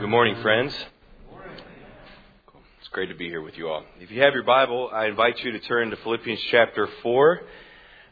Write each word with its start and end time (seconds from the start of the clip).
Good 0.00 0.08
morning, 0.08 0.40
friends. 0.40 0.74
It's 2.80 2.88
great 2.90 3.10
to 3.10 3.14
be 3.14 3.28
here 3.28 3.42
with 3.42 3.58
you 3.58 3.68
all. 3.68 3.84
If 4.00 4.10
you 4.10 4.22
have 4.22 4.32
your 4.32 4.44
Bible, 4.44 4.88
I 4.90 5.04
invite 5.04 5.44
you 5.44 5.52
to 5.52 5.58
turn 5.58 5.90
to 5.90 5.96
Philippians 5.96 6.40
chapter 6.50 6.88
4. 7.02 7.42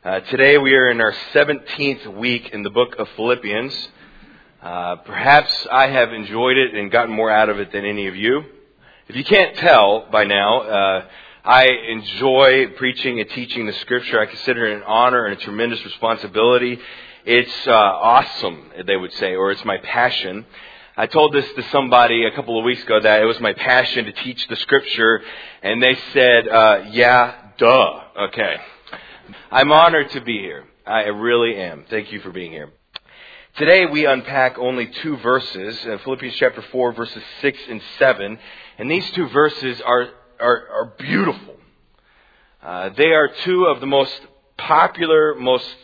Uh, 0.04 0.20
today 0.20 0.58
we 0.58 0.74
are 0.74 0.90
in 0.90 1.00
our 1.00 1.14
17th 1.32 2.14
week 2.18 2.50
in 2.50 2.62
the 2.62 2.68
book 2.68 2.96
of 2.98 3.08
Philippians. 3.16 3.88
Uh, 4.60 4.96
perhaps 4.96 5.66
I 5.72 5.86
have 5.86 6.12
enjoyed 6.12 6.58
it 6.58 6.74
and 6.74 6.90
gotten 6.90 7.14
more 7.14 7.30
out 7.30 7.48
of 7.48 7.58
it 7.58 7.72
than 7.72 7.86
any 7.86 8.06
of 8.06 8.14
you. 8.14 8.44
If 9.08 9.16
you 9.16 9.24
can't 9.24 9.56
tell 9.56 10.10
by 10.12 10.24
now, 10.24 10.60
uh, 10.60 11.04
I 11.42 11.68
enjoy 11.88 12.66
preaching 12.76 13.18
and 13.18 13.30
teaching 13.30 13.64
the 13.64 13.72
scripture. 13.72 14.20
I 14.20 14.26
consider 14.26 14.66
it 14.66 14.76
an 14.76 14.82
honor 14.82 15.24
and 15.24 15.40
a 15.40 15.42
tremendous 15.42 15.82
responsibility. 15.86 16.78
It's 17.24 17.66
uh, 17.66 17.72
awesome, 17.72 18.72
they 18.86 18.96
would 18.98 19.14
say, 19.14 19.36
or 19.36 19.52
it's 19.52 19.64
my 19.64 19.78
passion. 19.78 20.44
I 20.98 21.06
told 21.06 21.32
this 21.32 21.46
to 21.54 21.62
somebody 21.70 22.24
a 22.24 22.32
couple 22.32 22.58
of 22.58 22.64
weeks 22.64 22.82
ago 22.82 22.98
that 22.98 23.22
it 23.22 23.24
was 23.24 23.38
my 23.38 23.52
passion 23.52 24.06
to 24.06 24.10
teach 24.10 24.44
the 24.48 24.56
scripture, 24.56 25.22
and 25.62 25.80
they 25.80 25.94
said, 26.12 26.48
uh, 26.48 26.86
"Yeah, 26.90 27.34
duh." 27.56 28.00
Okay, 28.22 28.56
I'm 29.52 29.70
honored 29.70 30.10
to 30.10 30.20
be 30.20 30.40
here. 30.40 30.64
I 30.84 31.02
really 31.02 31.54
am. 31.56 31.84
Thank 31.88 32.10
you 32.10 32.18
for 32.18 32.30
being 32.30 32.50
here. 32.50 32.72
Today 33.58 33.86
we 33.86 34.06
unpack 34.06 34.58
only 34.58 34.86
two 34.86 35.16
verses, 35.18 35.78
uh, 35.86 35.98
Philippians 35.98 36.34
chapter 36.34 36.62
4, 36.62 36.92
verses 36.94 37.22
6 37.42 37.58
and 37.68 37.80
7. 38.00 38.36
And 38.78 38.90
these 38.90 39.08
two 39.12 39.28
verses 39.28 39.80
are, 39.80 40.08
are, 40.40 40.68
are 40.68 40.94
beautiful. 40.98 41.54
Uh, 42.60 42.88
they 42.96 43.12
are 43.12 43.28
two 43.44 43.66
of 43.66 43.78
the 43.78 43.86
most 43.86 44.20
popular, 44.56 45.36
most 45.36 45.76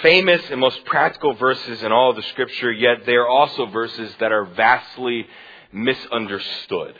famous 0.00 0.40
and 0.50 0.60
most 0.60 0.84
practical 0.84 1.34
verses 1.34 1.82
in 1.82 1.92
all 1.92 2.10
of 2.10 2.16
the 2.16 2.22
scripture, 2.22 2.72
yet 2.72 3.04
they 3.06 3.14
are 3.14 3.28
also 3.28 3.66
verses 3.66 4.14
that 4.20 4.32
are 4.32 4.44
vastly 4.44 5.26
misunderstood. 5.72 6.94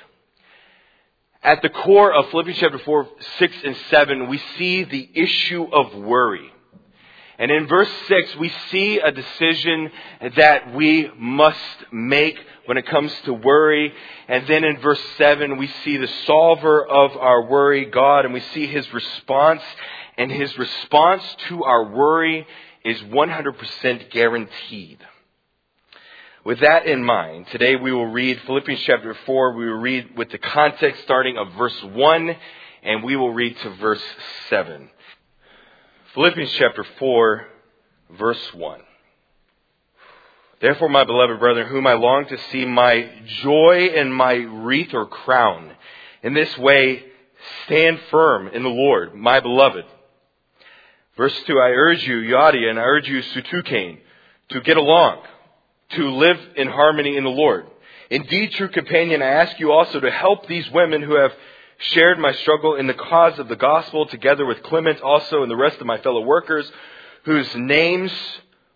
At 1.42 1.62
the 1.62 1.70
core 1.70 2.13
of 2.13 2.30
Philippians 2.30 2.60
chapter 2.60 2.79
4, 2.79 3.09
6, 3.38 3.57
and 3.65 3.76
7, 3.90 4.29
we 4.29 4.40
see 4.59 4.85
the 4.85 5.09
issue 5.15 5.65
of 5.73 5.95
worry. 5.95 6.52
And 7.38 7.51
in 7.51 7.66
verse 7.66 7.90
6, 8.07 8.37
we 8.37 8.52
see 8.70 9.01
a 9.01 9.10
decision 9.10 9.90
that 10.37 10.74
we 10.74 11.10
must 11.18 11.59
make 11.90 12.38
when 12.66 12.76
it 12.76 12.87
comes 12.87 13.13
to 13.24 13.32
worry. 13.32 13.93
And 14.29 14.46
then 14.46 14.63
in 14.63 14.79
verse 14.80 15.01
7, 15.18 15.57
we 15.57 15.66
see 15.85 15.96
the 15.96 16.10
solver 16.26 16.87
of 16.87 17.16
our 17.16 17.46
worry, 17.46 17.87
God, 17.87 18.24
and 18.24 18.32
we 18.32 18.43
see 18.54 18.68
his 18.68 18.93
response. 18.93 19.63
And 20.16 20.30
his 20.30 20.57
response 20.59 21.24
to 21.48 21.65
our 21.65 21.90
worry 21.90 22.46
is 22.85 23.01
100% 23.01 24.11
guaranteed. 24.11 24.99
With 26.45 26.61
that 26.61 26.87
in 26.87 27.05
mind, 27.05 27.47
today 27.52 27.77
we 27.77 27.93
will 27.93 28.07
read 28.07 28.41
Philippians 28.47 28.83
chapter 28.83 29.16
4. 29.27 29.52
We 29.55 29.66
will 29.66 29.79
read 29.79 30.16
with 30.16 30.30
the 30.30 30.38
context 30.38 31.05
starting 31.05 31.38
of 31.38 31.53
verse 31.53 31.80
1, 31.85 32.37
and 32.83 33.05
we 33.05 33.15
will 33.15 33.33
read 33.33 33.57
to 33.59 33.71
verse 33.77 34.03
7. 34.51 34.91
Philippians 36.15 36.51
chapter 36.59 36.85
4, 36.99 37.47
verse 38.19 38.55
1. 38.55 38.80
Therefore, 40.60 40.88
my 40.88 41.05
beloved 41.05 41.38
brethren, 41.38 41.69
whom 41.69 41.87
I 41.87 41.95
long 41.95 42.27
to 42.27 42.38
see, 42.51 42.65
my 42.65 43.09
joy 43.43 43.91
and 43.95 44.13
my 44.15 44.35
wreath 44.35 44.95
or 44.95 45.07
crown, 45.07 45.73
in 46.23 46.35
this 46.35 46.57
way 46.59 47.05
stand 47.65 48.01
firm 48.10 48.49
in 48.49 48.63
the 48.63 48.69
Lord, 48.69 49.15
my 49.15 49.41
beloved. 49.41 49.85
Verse 51.16 51.35
2, 51.46 51.59
I 51.59 51.68
urge 51.68 52.07
you, 52.07 52.16
Euodia, 52.16 52.71
and 52.71 52.79
I 52.79 52.82
urge 52.82 53.09
you, 53.09 53.21
Syntyche, 53.21 53.99
to 54.51 54.60
get 54.63 54.77
along, 54.77 55.23
to 55.91 56.10
live 56.10 56.38
in 56.57 56.69
harmony 56.69 57.16
in 57.16 57.24
the 57.24 57.30
Lord. 57.30 57.66
Indeed, 58.10 58.52
true 58.52 58.69
companion, 58.69 59.23
I 59.23 59.27
ask 59.27 59.59
you 59.60 59.73
also 59.73 60.01
to 60.01 60.10
help 60.10 60.46
these 60.46 60.71
women 60.71 61.02
who 61.02 61.16
have 61.16 61.32
shared 61.79 62.19
my 62.19 62.32
struggle 62.32 62.77
in 62.77 62.87
the 62.87 62.95
cause 62.95 63.38
of 63.38 63.49
the 63.49 63.57
gospel, 63.57 64.06
together 64.06 64.47
with 64.47 64.62
Clement 64.62 65.00
also 65.00 65.43
and 65.43 65.50
the 65.50 65.56
rest 65.56 65.81
of 65.81 65.87
my 65.87 65.98
fellow 65.98 66.22
workers, 66.22 66.70
whose 67.25 67.54
names 67.56 68.12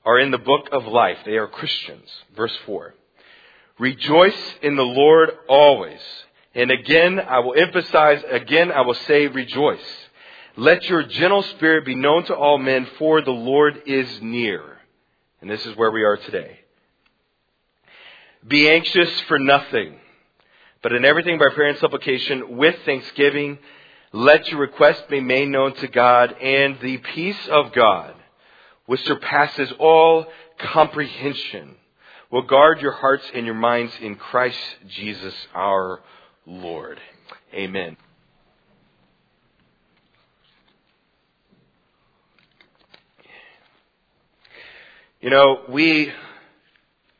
are 0.04 0.18
in 0.18 0.30
the 0.30 0.38
book 0.38 0.68
of 0.72 0.86
life. 0.86 1.18
They 1.24 1.36
are 1.36 1.46
Christians. 1.46 2.08
Verse 2.36 2.56
4. 2.66 2.94
Rejoice 3.78 4.54
in 4.62 4.76
the 4.76 4.82
Lord 4.82 5.30
always. 5.48 6.00
And 6.54 6.70
again, 6.70 7.20
I 7.20 7.40
will 7.40 7.54
emphasize, 7.54 8.22
again, 8.30 8.72
I 8.72 8.82
will 8.82 8.94
say 8.94 9.26
rejoice. 9.26 10.05
Let 10.56 10.88
your 10.88 11.02
gentle 11.02 11.42
spirit 11.42 11.84
be 11.84 11.94
known 11.94 12.24
to 12.24 12.34
all 12.34 12.56
men, 12.56 12.86
for 12.98 13.20
the 13.20 13.30
Lord 13.30 13.82
is 13.86 14.08
near. 14.22 14.62
And 15.42 15.50
this 15.50 15.64
is 15.66 15.76
where 15.76 15.90
we 15.90 16.02
are 16.02 16.16
today. 16.16 16.60
Be 18.46 18.68
anxious 18.70 19.20
for 19.22 19.38
nothing, 19.38 19.98
but 20.82 20.92
in 20.92 21.04
everything 21.04 21.38
by 21.38 21.48
prayer 21.54 21.68
and 21.68 21.78
supplication 21.78 22.56
with 22.56 22.76
thanksgiving, 22.84 23.58
let 24.12 24.48
your 24.48 24.60
requests 24.60 25.02
be 25.10 25.20
made 25.20 25.48
known 25.48 25.74
to 25.74 25.88
God, 25.88 26.34
and 26.40 26.78
the 26.80 26.98
peace 26.98 27.48
of 27.50 27.72
God, 27.72 28.14
which 28.86 29.04
surpasses 29.04 29.70
all 29.78 30.26
comprehension, 30.58 31.74
will 32.30 32.42
guard 32.42 32.80
your 32.80 32.92
hearts 32.92 33.24
and 33.34 33.44
your 33.44 33.54
minds 33.54 33.92
in 34.00 34.14
Christ 34.14 34.58
Jesus 34.88 35.34
our 35.54 36.00
Lord. 36.46 36.98
Amen. 37.52 37.96
You 45.26 45.32
know, 45.32 45.62
we 45.68 46.12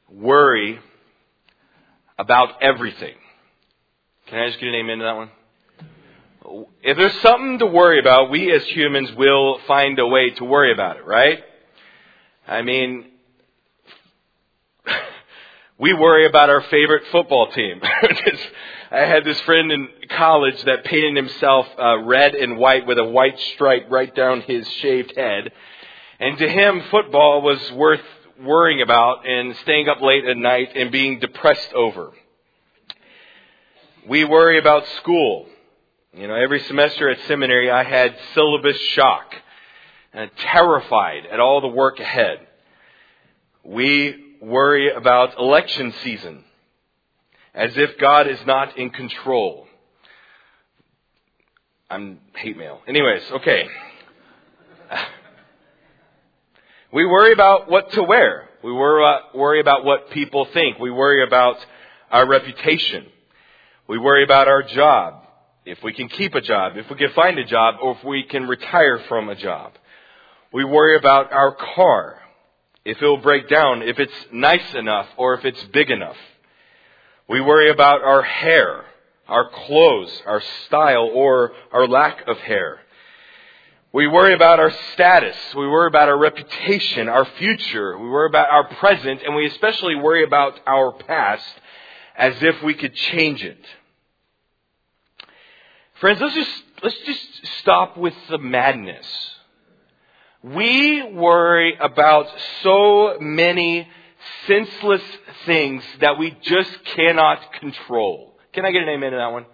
worry 0.09 0.78
about 2.17 2.62
everything. 2.62 3.17
Can 4.28 4.39
I 4.39 4.47
just 4.47 4.61
get 4.61 4.69
an 4.69 4.77
amen 4.77 4.99
to 4.99 5.05
that 5.06 5.17
one? 5.17 6.69
If 6.84 6.97
there's 6.97 7.21
something 7.21 7.59
to 7.59 7.66
worry 7.66 7.99
about, 7.99 8.31
we 8.31 8.53
as 8.55 8.62
humans 8.66 9.11
will 9.16 9.59
find 9.66 9.99
a 9.99 10.06
way 10.06 10.31
to 10.31 10.45
worry 10.45 10.72
about 10.72 10.99
it, 10.99 11.05
right? 11.05 11.43
I 12.47 12.62
mean, 12.62 13.06
we 15.77 15.93
worry 15.93 16.27
about 16.27 16.49
our 16.49 16.61
favorite 16.61 17.09
football 17.11 17.50
team. 17.50 17.81
I 18.93 19.00
had 19.00 19.25
this 19.25 19.41
friend 19.41 19.72
in 19.72 19.89
college 20.11 20.62
that 20.62 20.84
painted 20.84 21.16
himself 21.16 21.66
uh, 21.77 21.99
red 22.05 22.37
and 22.37 22.56
white 22.56 22.87
with 22.87 22.99
a 22.99 23.05
white 23.05 23.41
stripe 23.55 23.89
right 23.91 24.15
down 24.15 24.43
his 24.43 24.65
shaved 24.75 25.12
head. 25.16 25.50
And 26.19 26.38
to 26.38 26.49
him, 26.49 26.82
football 26.91 27.43
was 27.43 27.72
worth 27.72 28.00
worrying 28.43 28.82
about 28.82 29.27
and 29.28 29.56
staying 29.59 29.88
up 29.88 30.00
late 30.00 30.25
at 30.25 30.37
night 30.37 30.71
and 30.75 30.91
being 30.91 31.19
depressed 31.19 31.72
over. 31.75 32.12
We 34.09 34.25
worry 34.25 34.59
about 34.59 34.87
school. 34.99 35.47
You 36.15 36.28
know, 36.28 36.34
every 36.34 36.60
semester 36.60 37.10
at 37.10 37.19
seminary 37.27 37.71
I 37.71 37.82
had 37.82 38.16
syllabus 38.34 38.78
shock 38.93 39.34
and 40.12 40.31
terrified 40.38 41.27
at 41.31 41.41
all 41.41 41.60
the 41.60 41.69
work 41.69 42.00
ahead. 42.00 42.47
We 43.65 44.37
worry 44.41 44.93
about 44.93 45.38
election 45.38 45.93
season 46.03 46.44
as 47.54 47.77
if 47.77 47.98
God 47.98 48.27
is 48.28 48.38
not 48.47 48.78
in 48.78 48.91
control. 48.91 49.66
I'm 51.91 52.21
hate 52.34 52.56
mail. 52.56 52.81
Anyways, 52.87 53.22
okay. 53.33 53.69
We 56.93 57.05
worry 57.05 57.33
about 57.33 57.69
what 57.69 57.91
to 57.93 58.03
wear. 58.03 58.49
We 58.63 58.71
uh, 58.71 59.19
worry 59.35 59.61
about 59.61 59.85
what 59.85 60.11
people 60.11 60.47
think. 60.53 60.79
We 60.79 60.91
worry 60.91 61.25
about 61.25 61.57
our 62.11 62.27
reputation. 62.29 63.07
We 63.89 63.99
worry 63.99 64.25
about 64.25 64.49
our 64.49 64.63
job. 64.63 65.25
If 65.65 65.83
we 65.83 65.93
can 65.93 66.09
keep 66.09 66.35
a 66.35 66.41
job, 66.41 66.77
if 66.77 66.89
we 66.89 66.97
can 66.97 67.13
find 67.13 67.39
a 67.39 67.45
job, 67.45 67.77
or 67.83 67.97
if 67.97 68.05
we 68.05 68.23
can 68.23 68.47
retire 68.47 69.01
from 69.09 69.29
a 69.29 69.35
job. 69.35 69.73
We 70.53 70.65
worry 70.65 70.97
about 70.97 71.33
our 71.33 71.55
car. 71.55 72.21
If 72.85 73.03
it 73.03 73.05
will 73.05 73.17
break 73.17 73.49
down, 73.49 73.83
if 73.83 73.99
it's 73.99 74.15
nice 74.33 74.75
enough, 74.75 75.09
or 75.17 75.35
if 75.35 75.45
it's 75.45 75.63
big 75.73 75.91
enough. 75.91 76.17
We 77.29 77.41
worry 77.41 77.71
about 77.71 78.03
our 78.03 78.22
hair, 78.22 78.84
our 79.27 79.51
clothes, 79.51 80.22
our 80.25 80.41
style, 80.66 81.10
or 81.13 81.53
our 81.72 81.89
lack 81.89 82.28
of 82.28 82.39
hair. 82.39 82.78
We 83.97 84.07
worry 84.09 84.34
about 84.34 84.60
our 84.60 84.72
status. 84.93 85.34
We 85.57 85.66
worry 85.66 85.87
about 85.87 86.10
our 86.10 86.19
reputation, 86.19 87.09
our 87.09 87.25
future. 87.39 87.97
We 87.97 88.10
worry 88.10 88.28
about 88.28 88.51
our 88.51 88.65
present, 88.75 89.22
and 89.22 89.34
we 89.34 89.47
especially 89.47 89.95
worry 89.95 90.22
about 90.22 90.60
our 90.66 90.93
past 90.93 91.47
as 92.15 92.34
if 92.43 92.63
we 92.63 92.75
could 92.75 92.95
change 92.95 93.43
it. 93.43 93.57
Friends, 95.95 96.21
let's 96.21 96.34
just, 96.34 96.63
let's 96.83 96.98
just 97.07 97.47
stop 97.60 97.97
with 97.97 98.13
the 98.28 98.37
madness. 98.37 99.07
We 100.43 101.03
worry 101.03 101.78
about 101.81 102.27
so 102.63 103.16
many 103.19 103.89
senseless 104.47 105.01
things 105.47 105.83
that 106.03 106.19
we 106.19 106.37
just 106.43 106.84
cannot 106.84 107.51
control. 107.54 108.34
Can 108.53 108.66
I 108.66 108.72
get 108.72 108.83
an 108.83 108.91
amen 108.91 109.13
to 109.13 109.16
that 109.16 109.33
one? 109.33 109.47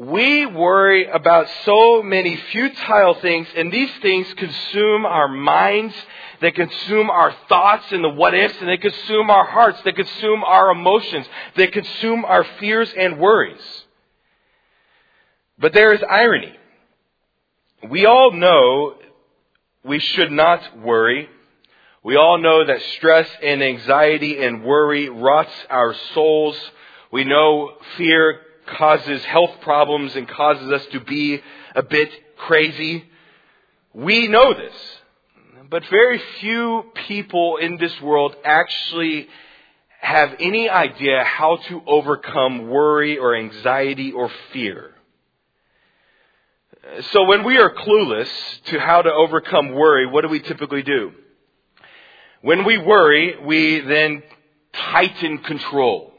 We 0.00 0.46
worry 0.46 1.08
about 1.08 1.46
so 1.66 2.02
many 2.02 2.34
futile 2.34 3.16
things, 3.20 3.48
and 3.54 3.70
these 3.70 3.90
things 4.00 4.32
consume 4.32 5.04
our 5.04 5.28
minds, 5.28 5.94
they 6.40 6.52
consume 6.52 7.10
our 7.10 7.34
thoughts 7.50 7.84
and 7.92 8.02
the 8.02 8.08
what 8.08 8.32
ifs, 8.32 8.58
and 8.60 8.68
they 8.70 8.78
consume 8.78 9.28
our 9.28 9.44
hearts, 9.44 9.82
they 9.84 9.92
consume 9.92 10.42
our 10.42 10.70
emotions, 10.70 11.26
they 11.54 11.66
consume 11.66 12.24
our 12.24 12.44
fears 12.58 12.90
and 12.96 13.18
worries. 13.18 13.60
But 15.58 15.74
there 15.74 15.92
is 15.92 16.02
irony. 16.08 16.56
We 17.90 18.06
all 18.06 18.32
know 18.32 18.94
we 19.84 19.98
should 19.98 20.32
not 20.32 20.78
worry. 20.78 21.28
We 22.02 22.16
all 22.16 22.38
know 22.38 22.64
that 22.64 22.80
stress 22.96 23.28
and 23.42 23.62
anxiety 23.62 24.42
and 24.42 24.64
worry 24.64 25.10
rots 25.10 25.52
our 25.68 25.94
souls. 26.14 26.58
We 27.12 27.24
know 27.24 27.74
fear 27.98 28.40
causes 28.66 29.24
health 29.24 29.60
problems 29.62 30.14
and 30.16 30.28
causes 30.28 30.70
us 30.70 30.86
to 30.92 31.00
be 31.00 31.40
a 31.74 31.82
bit 31.82 32.10
crazy. 32.36 33.04
We 33.92 34.28
know 34.28 34.54
this. 34.54 34.74
But 35.68 35.84
very 35.86 36.20
few 36.40 36.84
people 37.06 37.56
in 37.58 37.76
this 37.76 38.00
world 38.00 38.34
actually 38.44 39.28
have 40.00 40.34
any 40.40 40.68
idea 40.68 41.22
how 41.22 41.56
to 41.68 41.82
overcome 41.86 42.68
worry 42.68 43.18
or 43.18 43.36
anxiety 43.36 44.12
or 44.12 44.30
fear. 44.52 44.94
So 47.12 47.24
when 47.24 47.44
we 47.44 47.58
are 47.58 47.70
clueless 47.70 48.28
to 48.66 48.80
how 48.80 49.02
to 49.02 49.12
overcome 49.12 49.72
worry, 49.72 50.06
what 50.06 50.22
do 50.22 50.28
we 50.28 50.40
typically 50.40 50.82
do? 50.82 51.12
When 52.40 52.64
we 52.64 52.78
worry, 52.78 53.36
we 53.44 53.80
then 53.80 54.22
tighten 54.72 55.38
control. 55.38 56.09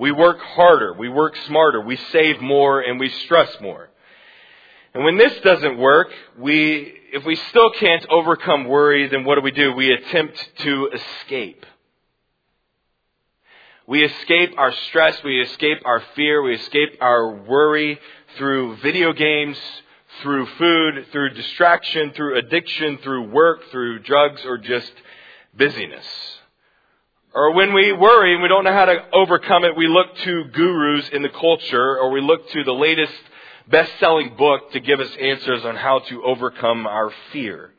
We 0.00 0.12
work 0.12 0.40
harder, 0.40 0.94
we 0.94 1.10
work 1.10 1.36
smarter, 1.46 1.78
we 1.82 1.96
save 2.10 2.40
more, 2.40 2.80
and 2.80 2.98
we 2.98 3.10
stress 3.10 3.50
more. 3.60 3.90
And 4.94 5.04
when 5.04 5.18
this 5.18 5.38
doesn't 5.42 5.76
work, 5.76 6.08
we, 6.38 6.94
if 7.12 7.26
we 7.26 7.36
still 7.36 7.70
can't 7.72 8.06
overcome 8.08 8.64
worry, 8.64 9.08
then 9.08 9.24
what 9.24 9.34
do 9.34 9.42
we 9.42 9.50
do? 9.50 9.74
We 9.74 9.92
attempt 9.92 10.52
to 10.60 10.88
escape. 10.94 11.66
We 13.86 14.02
escape 14.02 14.54
our 14.56 14.72
stress, 14.88 15.22
we 15.22 15.42
escape 15.42 15.82
our 15.84 16.02
fear, 16.16 16.40
we 16.40 16.54
escape 16.54 16.96
our 17.02 17.34
worry 17.34 18.00
through 18.38 18.76
video 18.76 19.12
games, 19.12 19.58
through 20.22 20.46
food, 20.46 21.08
through 21.12 21.34
distraction, 21.34 22.12
through 22.12 22.38
addiction, 22.38 22.96
through 23.02 23.28
work, 23.28 23.70
through 23.70 23.98
drugs, 23.98 24.40
or 24.46 24.56
just 24.56 24.92
busyness. 25.54 26.06
Or 27.32 27.52
when 27.54 27.72
we 27.72 27.92
worry 27.92 28.32
and 28.34 28.42
we 28.42 28.48
don't 28.48 28.64
know 28.64 28.72
how 28.72 28.86
to 28.86 29.04
overcome 29.12 29.64
it, 29.64 29.76
we 29.76 29.86
look 29.86 30.16
to 30.18 30.44
gurus 30.44 31.08
in 31.10 31.22
the 31.22 31.28
culture, 31.28 31.98
or 31.98 32.10
we 32.10 32.20
look 32.20 32.50
to 32.50 32.64
the 32.64 32.72
latest 32.72 33.12
best-selling 33.68 34.34
book 34.36 34.72
to 34.72 34.80
give 34.80 34.98
us 34.98 35.10
answers 35.20 35.64
on 35.64 35.76
how 35.76 36.00
to 36.00 36.24
overcome 36.24 36.86
our 36.86 37.12
fear. 37.32 37.72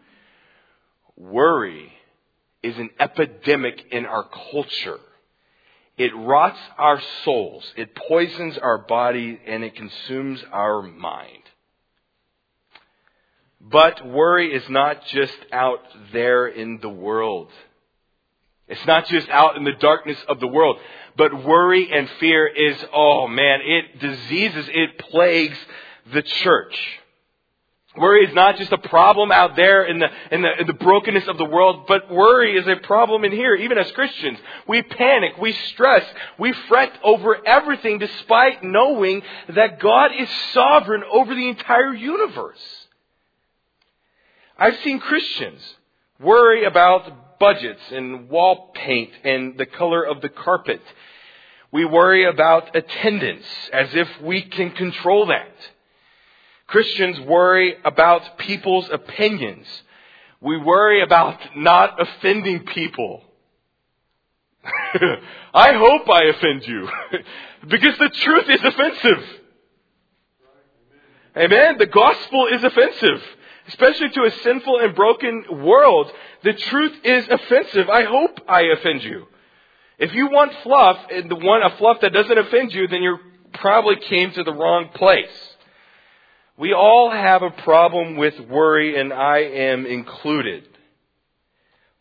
Worry 1.17 1.91
is 2.63 2.77
an 2.77 2.91
epidemic 2.99 3.83
in 3.91 4.05
our 4.05 4.25
culture. 4.51 4.99
It 5.97 6.15
rots 6.15 6.59
our 6.77 7.01
souls, 7.25 7.65
it 7.75 7.93
poisons 7.93 8.57
our 8.57 8.77
body, 8.77 9.37
and 9.45 9.63
it 9.63 9.75
consumes 9.75 10.41
our 10.51 10.81
mind. 10.81 11.43
But 13.59 14.07
worry 14.07 14.53
is 14.53 14.67
not 14.69 15.05
just 15.07 15.37
out 15.51 15.81
there 16.13 16.47
in 16.47 16.79
the 16.81 16.89
world. 16.89 17.51
It's 18.71 18.85
not 18.85 19.05
just 19.07 19.27
out 19.29 19.57
in 19.57 19.65
the 19.65 19.73
darkness 19.73 20.17
of 20.29 20.39
the 20.39 20.47
world, 20.47 20.77
but 21.17 21.45
worry 21.45 21.91
and 21.91 22.09
fear 22.21 22.47
is, 22.47 22.77
oh 22.93 23.27
man, 23.27 23.59
it 23.61 23.99
diseases, 23.99 24.65
it 24.69 24.97
plagues 24.97 25.57
the 26.13 26.21
church. 26.21 26.75
Worry 27.97 28.25
is 28.25 28.33
not 28.33 28.55
just 28.55 28.71
a 28.71 28.77
problem 28.77 29.33
out 29.33 29.57
there 29.57 29.83
in 29.83 29.99
the, 29.99 30.07
in 30.31 30.41
the, 30.41 30.61
in 30.61 30.67
the 30.67 30.73
brokenness 30.73 31.27
of 31.27 31.37
the 31.37 31.43
world, 31.43 31.87
but 31.87 32.09
worry 32.09 32.57
is 32.57 32.65
a 32.65 32.77
problem 32.77 33.25
in 33.25 33.33
here, 33.33 33.53
even 33.55 33.77
as 33.77 33.91
Christians. 33.91 34.39
We 34.65 34.81
panic, 34.81 35.33
we 35.37 35.51
stress, 35.51 36.05
we 36.39 36.53
fret 36.69 36.97
over 37.03 37.45
everything 37.45 37.99
despite 37.99 38.63
knowing 38.63 39.21
that 39.49 39.81
God 39.81 40.11
is 40.17 40.29
sovereign 40.53 41.03
over 41.11 41.35
the 41.35 41.49
entire 41.49 41.93
universe. 41.93 42.61
I've 44.57 44.79
seen 44.85 45.01
Christians 45.01 45.61
worry 46.21 46.63
about 46.63 47.11
budgets 47.41 47.81
and 47.91 48.29
wall 48.29 48.71
paint 48.73 49.09
and 49.23 49.57
the 49.57 49.65
color 49.65 50.03
of 50.03 50.21
the 50.21 50.29
carpet. 50.29 50.81
We 51.71 51.85
worry 51.85 52.25
about 52.25 52.75
attendance 52.75 53.45
as 53.73 53.89
if 53.95 54.07
we 54.21 54.43
can 54.43 54.69
control 54.71 55.25
that. 55.25 55.51
Christians 56.67 57.19
worry 57.21 57.75
about 57.83 58.37
people's 58.37 58.87
opinions. 58.91 59.65
We 60.39 60.57
worry 60.57 61.01
about 61.01 61.37
not 61.57 61.99
offending 61.99 62.65
people. 62.67 63.23
I 65.53 65.73
hope 65.73 66.07
I 66.09 66.25
offend 66.25 66.67
you. 66.67 66.87
because 67.67 67.97
the 67.97 68.09
truth 68.09 68.49
is 68.49 68.63
offensive. 68.63 69.23
Amen? 71.35 71.77
The 71.79 71.87
gospel 71.87 72.47
is 72.51 72.63
offensive. 72.63 73.23
Especially 73.67 74.09
to 74.09 74.23
a 74.23 74.31
sinful 74.31 74.79
and 74.79 74.95
broken 74.95 75.45
world. 75.63 76.11
The 76.43 76.53
truth 76.53 76.93
is 77.03 77.27
offensive. 77.29 77.89
I 77.89 78.03
hope 78.03 78.39
I 78.47 78.61
offend 78.63 79.03
you. 79.03 79.27
If 79.99 80.13
you 80.13 80.29
want 80.29 80.53
fluff 80.63 80.97
and 81.11 81.29
the 81.29 81.35
one 81.35 81.61
a 81.61 81.77
fluff 81.77 82.01
that 82.01 82.11
doesn't 82.11 82.37
offend 82.37 82.73
you, 82.73 82.87
then 82.87 83.03
you 83.03 83.17
probably 83.53 83.97
came 83.97 84.31
to 84.31 84.43
the 84.43 84.53
wrong 84.53 84.89
place. 84.95 85.55
We 86.57 86.73
all 86.73 87.11
have 87.11 87.43
a 87.43 87.51
problem 87.51 88.17
with 88.17 88.39
worry, 88.39 88.99
and 88.99 89.13
I 89.13 89.39
am 89.39 89.85
included. 89.85 90.67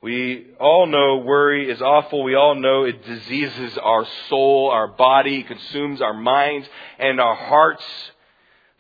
We 0.02 0.46
all 0.58 0.86
know 0.86 1.18
worry 1.18 1.70
is 1.70 1.82
awful. 1.82 2.22
We 2.22 2.34
all 2.34 2.54
know 2.54 2.84
it 2.84 3.04
diseases 3.04 3.76
our 3.76 4.06
soul, 4.28 4.70
our 4.70 4.88
body, 4.88 5.42
consumes 5.42 6.00
our 6.00 6.14
minds 6.14 6.66
and 6.98 7.20
our 7.20 7.34
hearts. 7.34 7.84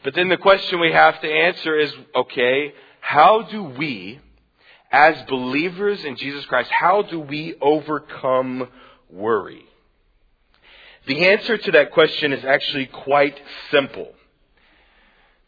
But 0.02 0.14
then 0.14 0.28
the 0.28 0.36
question 0.36 0.80
we 0.80 0.92
have 0.92 1.20
to 1.20 1.30
answer 1.30 1.78
is, 1.78 1.92
okay, 2.14 2.72
how 3.00 3.42
do 3.42 3.62
we, 3.62 4.20
as 4.90 5.22
believers 5.28 6.04
in 6.04 6.16
Jesus 6.16 6.44
Christ, 6.46 6.70
how 6.70 7.02
do 7.02 7.20
we 7.20 7.54
overcome 7.60 8.68
worry? 9.10 9.64
The 11.06 11.26
answer 11.26 11.58
to 11.58 11.72
that 11.72 11.92
question 11.92 12.32
is 12.32 12.44
actually 12.44 12.86
quite 12.86 13.38
simple. 13.70 14.08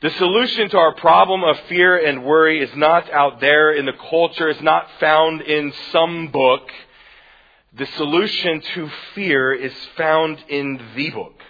The 0.02 0.10
solution 0.10 0.68
to 0.70 0.78
our 0.78 0.94
problem 0.96 1.44
of 1.44 1.56
fear 1.68 2.04
and 2.04 2.24
worry 2.24 2.60
is 2.60 2.74
not 2.74 3.08
out 3.10 3.40
there 3.40 3.72
in 3.72 3.86
the 3.86 3.92
culture, 4.10 4.48
it's 4.48 4.60
not 4.60 4.88
found 4.98 5.42
in 5.42 5.72
some 5.92 6.28
book. 6.28 6.68
The 7.74 7.86
solution 7.96 8.60
to 8.74 8.90
fear 9.14 9.52
is 9.52 9.72
found 9.96 10.42
in 10.48 10.80
the 10.96 11.10
book. 11.10 11.40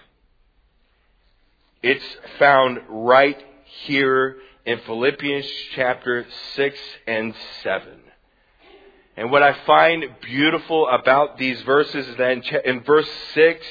It's 1.83 2.05
found 2.39 2.79
right 2.89 3.43
here 3.87 4.37
in 4.65 4.79
Philippians 4.87 5.45
chapter 5.75 6.25
6 6.55 6.79
and 7.09 7.35
7. 7.65 7.89
And 9.17 9.33
what 9.33 9.43
I 9.43 9.53
find 9.67 10.05
beautiful 10.21 10.89
about 10.89 11.39
these 11.39 11.61
verses 11.62 12.07
is 12.07 12.17
that 12.19 12.65
in, 12.65 12.85
verse 12.85 13.11
6, 13.35 13.67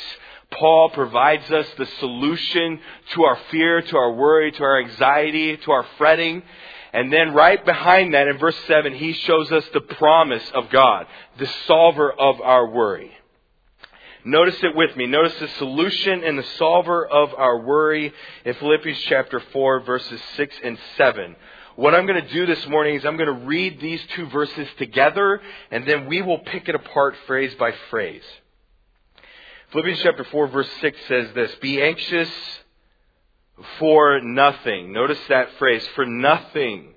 Paul 0.52 0.90
provides 0.90 1.50
us 1.52 1.66
the 1.78 1.86
solution 2.00 2.82
to 3.14 3.24
our 3.24 3.40
fear, 3.50 3.82
to 3.82 3.98
our 3.98 4.12
worry, 4.12 4.52
to 4.52 4.64
our 4.64 4.82
anxiety, 4.82 5.56
to 5.56 5.72
our 5.72 5.86
fretting. 5.98 6.44
And 6.92 7.14
then 7.14 7.34
right 7.34 7.64
behind 7.64 8.14
that 8.14 8.28
in 8.28 8.38
verse 8.38 8.58
7, 8.68 8.94
he 8.94 9.14
shows 9.14 9.54
us 9.54 9.64
the 9.74 9.80
promise 9.80 10.52
of 10.54 10.70
God, 10.70 11.08
the 11.38 11.50
solver 11.66 12.12
of 12.12 12.42
our 12.42 12.68
worry. 12.68 13.14
Notice 14.24 14.58
it 14.62 14.76
with 14.76 14.96
me. 14.96 15.08
Notice 15.08 15.34
the 15.40 15.48
solution 15.58 16.24
and 16.24 16.38
the 16.38 16.46
solver 16.58 17.08
of 17.08 17.34
our 17.34 17.60
worry 17.60 18.14
in 18.46 18.54
Philippians 18.54 19.00
chapter 19.08 19.42
4 19.52 19.80
verses 19.82 20.22
6 20.38 20.56
and 20.64 20.78
7. 20.98 21.36
What 21.76 21.96
I'm 21.96 22.06
going 22.06 22.22
to 22.22 22.34
do 22.34 22.46
this 22.46 22.68
morning 22.68 22.96
is 22.96 23.06
I'm 23.06 23.18
going 23.18 23.28
to 23.28 23.46
read 23.46 23.80
these 23.80 24.02
two 24.16 24.28
verses 24.28 24.68
together 24.78 25.42
and 25.72 25.88
then 25.88 26.06
we 26.06 26.22
will 26.22 26.38
pick 26.40 26.70
it 26.70 26.76
apart 26.76 27.16
phrase 27.26 27.56
by 27.56 27.74
phrase. 27.90 28.24
Philippians 29.72 30.02
chapter 30.04 30.24
4 30.26 30.48
verse 30.48 30.70
6 30.82 30.98
says 31.08 31.34
this, 31.34 31.56
Be 31.56 31.82
anxious 31.82 32.30
for 33.80 34.20
nothing. 34.22 34.94
Notice 34.94 35.20
that 35.30 35.50
phrase, 35.58 35.86
for 35.96 36.06
nothing. 36.06 36.94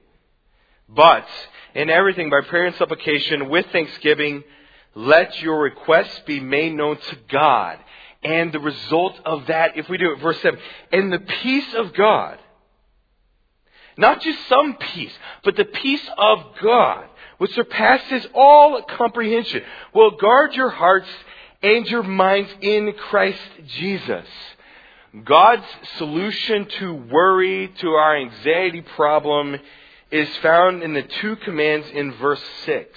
But 0.89 1.27
in 1.75 1.89
everything 1.89 2.29
by 2.29 2.47
prayer 2.47 2.67
and 2.67 2.77
supplication 2.77 3.49
with 3.49 3.67
thanksgiving, 3.73 4.45
let 4.95 5.41
your 5.41 5.61
requests 5.61 6.21
be 6.27 6.41
made 6.41 6.75
known 6.75 6.97
to 6.97 7.17
God. 7.29 7.79
And 8.23 8.53
the 8.53 8.61
result 8.61 9.19
of 9.25 9.47
that, 9.49 9.77
if 9.77 9.89
we 9.89 9.99
do 9.99 10.13
it, 10.13 10.21
verse 10.21 10.41
7, 10.41 10.59
and 10.93 11.13
the 11.13 11.19
peace 11.19 11.75
of 11.75 11.93
God, 11.93 12.39
not 13.97 14.23
just 14.23 14.39
some 14.49 14.75
peace, 14.75 15.13
but 15.45 15.57
the 15.57 15.65
peace 15.65 16.07
of 16.17 16.39
God, 16.63 17.07
which 17.39 17.55
surpasses 17.55 18.27
all 18.35 18.81
comprehension, 18.83 19.63
will 19.95 20.13
guard 20.13 20.55
your 20.55 20.71
hearts 20.71 21.09
and 21.63 21.87
your 21.87 22.03
minds 22.03 22.51
in 22.61 22.93
Christ 22.95 23.41
Jesus. 23.79 24.27
God's 25.25 25.67
solution 25.99 26.67
to 26.81 26.95
worry, 26.95 27.73
to 27.81 27.89
our 27.91 28.17
anxiety 28.17 28.81
problem, 28.81 29.57
is 30.11 30.29
found 30.39 30.83
in 30.83 30.93
the 30.93 31.03
two 31.03 31.37
commands 31.37 31.89
in 31.93 32.13
verse 32.15 32.43
6. 32.65 32.89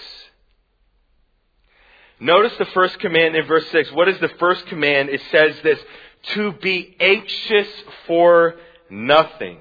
Notice 2.20 2.54
the 2.58 2.66
first 2.66 3.00
command 3.00 3.36
in 3.36 3.46
verse 3.46 3.68
6. 3.70 3.92
What 3.92 4.08
is 4.08 4.20
the 4.20 4.30
first 4.40 4.66
command? 4.68 5.10
It 5.10 5.22
says 5.32 5.56
this, 5.64 5.80
to 6.34 6.52
be 6.54 6.96
anxious 7.00 7.68
for 8.08 8.56
nothing. 8.90 9.60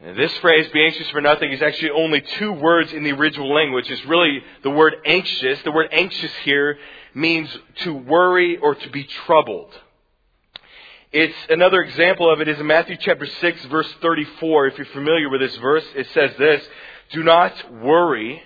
And 0.00 0.18
this 0.18 0.32
phrase, 0.38 0.68
be 0.72 0.84
anxious 0.84 1.08
for 1.08 1.22
nothing, 1.22 1.52
is 1.52 1.62
actually 1.62 1.90
only 1.90 2.20
two 2.20 2.52
words 2.52 2.92
in 2.92 3.02
the 3.02 3.12
original 3.12 3.52
language. 3.52 3.90
It's 3.90 4.04
really 4.04 4.42
the 4.62 4.70
word 4.70 4.96
anxious. 5.06 5.62
The 5.62 5.72
word 5.72 5.88
anxious 5.90 6.32
here 6.44 6.78
means 7.14 7.48
to 7.76 7.94
worry 7.94 8.58
or 8.58 8.74
to 8.74 8.90
be 8.90 9.04
troubled. 9.04 9.72
It's 11.12 11.34
another 11.48 11.80
example 11.80 12.30
of 12.30 12.42
it 12.42 12.48
is 12.48 12.60
in 12.60 12.66
Matthew 12.66 12.96
chapter 13.00 13.24
6 13.24 13.64
verse 13.66 13.90
34. 14.02 14.66
If 14.66 14.76
you're 14.76 14.86
familiar 14.88 15.30
with 15.30 15.40
this 15.40 15.56
verse, 15.56 15.84
it 15.94 16.06
says 16.12 16.32
this, 16.36 16.62
do 17.12 17.22
not 17.22 17.72
worry 17.72 18.42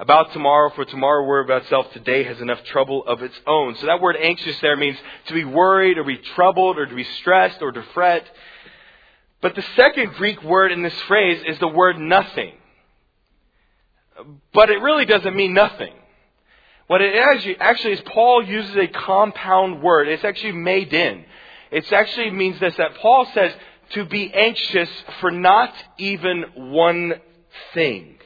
about 0.00 0.32
tomorrow, 0.32 0.70
for 0.74 0.86
tomorrow 0.86 1.24
worry 1.26 1.44
about 1.44 1.62
itself. 1.62 1.92
Today 1.92 2.24
has 2.24 2.40
enough 2.40 2.64
trouble 2.64 3.04
of 3.06 3.22
its 3.22 3.38
own. 3.46 3.76
So 3.76 3.86
that 3.86 4.00
word 4.00 4.16
anxious 4.16 4.58
there 4.60 4.76
means 4.76 4.96
to 5.26 5.34
be 5.34 5.44
worried 5.44 5.98
or 5.98 6.04
be 6.04 6.16
troubled 6.16 6.78
or 6.78 6.86
to 6.86 6.94
be 6.94 7.04
stressed 7.20 7.60
or 7.60 7.70
to 7.70 7.82
fret. 7.94 8.24
But 9.42 9.54
the 9.54 9.64
second 9.76 10.14
Greek 10.14 10.42
word 10.42 10.72
in 10.72 10.82
this 10.82 10.98
phrase 11.02 11.42
is 11.46 11.58
the 11.58 11.68
word 11.68 11.98
nothing. 11.98 12.54
But 14.54 14.70
it 14.70 14.80
really 14.80 15.04
doesn't 15.04 15.36
mean 15.36 15.52
nothing. 15.52 15.92
What 16.86 17.02
it 17.02 17.14
actually, 17.14 17.56
actually 17.58 17.92
is 17.92 18.00
Paul 18.06 18.42
uses 18.42 18.76
a 18.76 18.86
compound 18.86 19.82
word. 19.82 20.08
It's 20.08 20.24
actually 20.24 20.52
made 20.52 20.94
in. 20.94 21.24
It 21.70 21.92
actually 21.92 22.30
means 22.30 22.58
this, 22.58 22.74
that 22.76 22.96
Paul 22.96 23.26
says 23.34 23.52
to 23.90 24.06
be 24.06 24.32
anxious 24.32 24.88
for 25.20 25.30
not 25.30 25.74
even 25.98 26.44
one 26.54 27.14
thing. 27.74 28.16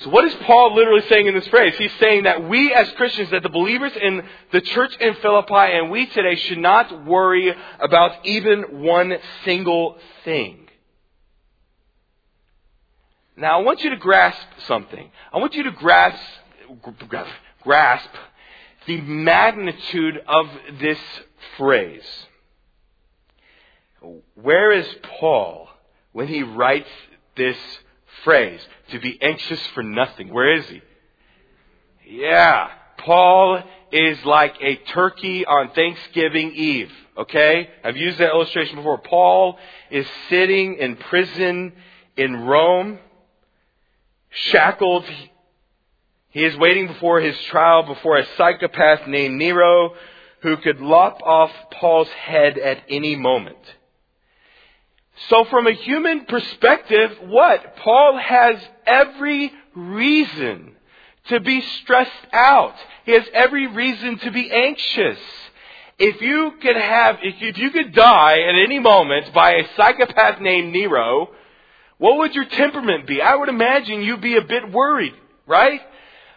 So 0.00 0.10
what 0.10 0.24
is 0.24 0.34
Paul 0.42 0.74
literally 0.74 1.06
saying 1.08 1.28
in 1.28 1.34
this 1.34 1.46
phrase? 1.48 1.74
He's 1.78 1.92
saying 2.00 2.24
that 2.24 2.48
we 2.48 2.74
as 2.74 2.90
Christians, 2.92 3.30
that 3.30 3.44
the 3.44 3.48
believers 3.48 3.92
in 4.00 4.24
the 4.50 4.60
church 4.60 4.96
in 4.96 5.14
Philippi 5.14 5.54
and 5.54 5.90
we 5.90 6.06
today 6.06 6.34
should 6.34 6.58
not 6.58 7.06
worry 7.06 7.54
about 7.78 8.26
even 8.26 8.82
one 8.82 9.16
single 9.44 9.96
thing. 10.24 10.68
Now 13.36 13.60
I 13.60 13.62
want 13.62 13.82
you 13.84 13.90
to 13.90 13.96
grasp 13.96 14.46
something. 14.66 15.10
I 15.32 15.38
want 15.38 15.54
you 15.54 15.62
to 15.64 15.70
grasp, 15.70 16.20
grasp 17.62 18.10
the 18.86 19.00
magnitude 19.00 20.20
of 20.26 20.46
this 20.80 20.98
phrase. 21.56 22.26
Where 24.34 24.72
is 24.72 24.86
Paul 25.20 25.68
when 26.12 26.28
he 26.28 26.42
writes 26.42 26.90
this 27.36 27.56
phrase, 28.22 28.60
to 28.90 29.00
be 29.00 29.20
anxious 29.20 29.64
for 29.68 29.82
nothing. 29.82 30.32
Where 30.32 30.54
is 30.54 30.66
he? 30.66 30.82
Yeah, 32.06 32.68
Paul 32.98 33.62
is 33.92 34.24
like 34.24 34.56
a 34.60 34.76
turkey 34.76 35.46
on 35.46 35.70
Thanksgiving 35.70 36.52
Eve. 36.52 36.92
Okay? 37.16 37.68
I've 37.82 37.96
used 37.96 38.18
that 38.18 38.30
illustration 38.30 38.76
before. 38.76 38.98
Paul 38.98 39.58
is 39.90 40.06
sitting 40.28 40.76
in 40.76 40.96
prison 40.96 41.72
in 42.16 42.44
Rome, 42.44 42.98
shackled. 44.30 45.04
He 46.30 46.44
is 46.44 46.56
waiting 46.56 46.88
before 46.88 47.20
his 47.20 47.38
trial 47.44 47.84
before 47.84 48.18
a 48.18 48.26
psychopath 48.36 49.06
named 49.06 49.36
Nero 49.38 49.94
who 50.42 50.56
could 50.58 50.80
lop 50.80 51.22
off 51.22 51.50
Paul's 51.70 52.08
head 52.08 52.58
at 52.58 52.82
any 52.88 53.16
moment. 53.16 53.56
So 55.28 55.44
from 55.44 55.66
a 55.66 55.72
human 55.72 56.26
perspective, 56.26 57.16
what? 57.26 57.76
Paul 57.76 58.18
has 58.18 58.56
every 58.86 59.52
reason 59.74 60.74
to 61.28 61.40
be 61.40 61.60
stressed 61.60 62.10
out. 62.32 62.74
He 63.06 63.12
has 63.12 63.24
every 63.32 63.66
reason 63.66 64.18
to 64.18 64.30
be 64.30 64.50
anxious. 64.50 65.18
If 65.98 66.20
you 66.20 66.54
could 66.60 66.76
have, 66.76 67.18
if 67.22 67.56
you 67.58 67.70
could 67.70 67.94
die 67.94 68.40
at 68.40 68.54
any 68.56 68.80
moment 68.80 69.32
by 69.32 69.52
a 69.52 69.68
psychopath 69.76 70.40
named 70.40 70.72
Nero, 70.72 71.30
what 71.98 72.18
would 72.18 72.34
your 72.34 72.46
temperament 72.46 73.06
be? 73.06 73.22
I 73.22 73.36
would 73.36 73.48
imagine 73.48 74.02
you'd 74.02 74.20
be 74.20 74.36
a 74.36 74.42
bit 74.42 74.72
worried, 74.72 75.14
right? 75.46 75.80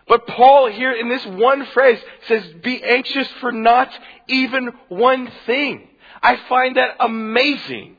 But 0.08 0.28
Paul 0.28 0.72
here 0.72 0.94
in 0.94 1.10
this 1.10 1.26
one 1.26 1.66
phrase 1.74 2.00
says, 2.28 2.44
be 2.64 2.82
anxious 2.84 3.28
for 3.42 3.52
not 3.52 3.90
even 4.28 4.72
one 4.88 5.30
thing. 5.46 5.88
I 6.22 6.38
find 6.48 6.78
that 6.78 6.96
amazing. 7.00 7.98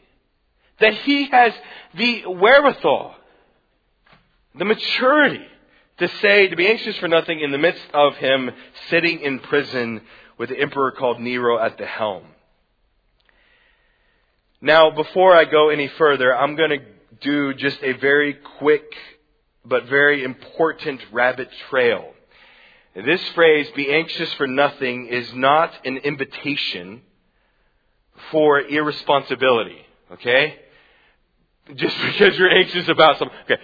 That 0.81 0.95
he 0.95 1.29
has 1.31 1.53
the 1.95 2.27
wherewithal, 2.27 3.15
the 4.55 4.65
maturity 4.65 5.45
to 5.99 6.09
say, 6.21 6.49
to 6.49 6.57
be 6.57 6.69
anxious 6.69 6.97
for 6.99 7.09
nothing 7.09 7.41
in 7.41 7.51
the 7.51 7.59
midst 7.59 7.85
of 7.93 8.17
him 8.17 8.51
sitting 8.89 9.21
in 9.21 9.41
prison 9.41 10.01
with 10.39 10.51
the 10.51 10.59
emperor 10.59 10.93
called 10.93 11.21
Nero 11.21 11.59
at 11.59 11.77
the 11.77 11.87
helm. 11.87 12.25
Now, 14.61 14.91
before 14.91 15.35
I 15.35 15.45
go 15.45 15.71
any 15.71 15.89
further, 15.89 16.35
I'm 16.35 16.57
going 16.57 16.71
to 16.71 16.85
do 17.21 17.55
just 17.55 17.83
a 17.83 17.93
very 17.95 18.35
quick 18.59 18.85
but 19.65 19.87
very 19.87 20.25
important 20.25 21.01
rabbit 21.13 21.49
trail. 21.69 22.13
This 22.95 23.23
phrase, 23.31 23.69
be 23.77 23.93
anxious 23.93 24.33
for 24.35 24.47
nothing, 24.47 25.07
is 25.07 25.33
not 25.35 25.73
an 25.85 25.99
invitation 25.99 27.03
for 28.31 28.61
irresponsibility. 28.61 29.85
Okay? 30.13 30.57
Just 31.75 31.97
because 32.07 32.39
you're 32.39 32.51
anxious 32.51 32.89
about 32.89 33.19
something. 33.19 33.37
Okay. 33.45 33.61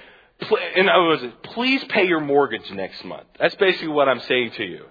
In 0.77 0.89
other 0.89 1.05
words, 1.05 1.23
please 1.45 1.83
pay 1.85 2.07
your 2.07 2.21
mortgage 2.21 2.69
next 2.73 3.05
month. 3.05 3.27
That's 3.39 3.55
basically 3.55 3.89
what 3.89 4.09
I'm 4.09 4.21
saying 4.21 4.53
to 4.57 4.65
you. 4.65 4.85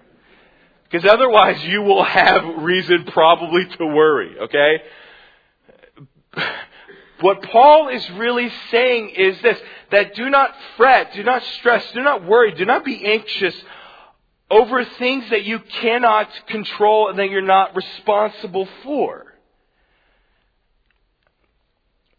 Because 0.90 1.10
otherwise 1.10 1.62
you 1.64 1.82
will 1.82 2.04
have 2.04 2.62
reason 2.62 3.04
probably 3.06 3.66
to 3.66 3.86
worry, 3.86 4.38
okay? 4.38 4.82
What 7.20 7.42
Paul 7.42 7.88
is 7.88 8.08
really 8.10 8.50
saying 8.70 9.10
is 9.10 9.40
this, 9.42 9.58
that 9.90 10.14
do 10.14 10.30
not 10.30 10.54
fret, 10.76 11.12
do 11.14 11.22
not 11.22 11.42
stress, 11.58 11.84
do 11.92 12.02
not 12.02 12.24
worry, 12.24 12.52
do 12.52 12.64
not 12.64 12.84
be 12.84 13.04
anxious 13.04 13.54
over 14.50 14.84
things 14.84 15.30
that 15.30 15.44
you 15.44 15.58
cannot 15.80 16.28
control 16.48 17.08
and 17.08 17.18
that 17.18 17.30
you're 17.30 17.42
not 17.42 17.74
responsible 17.74 18.68
for. 18.82 19.33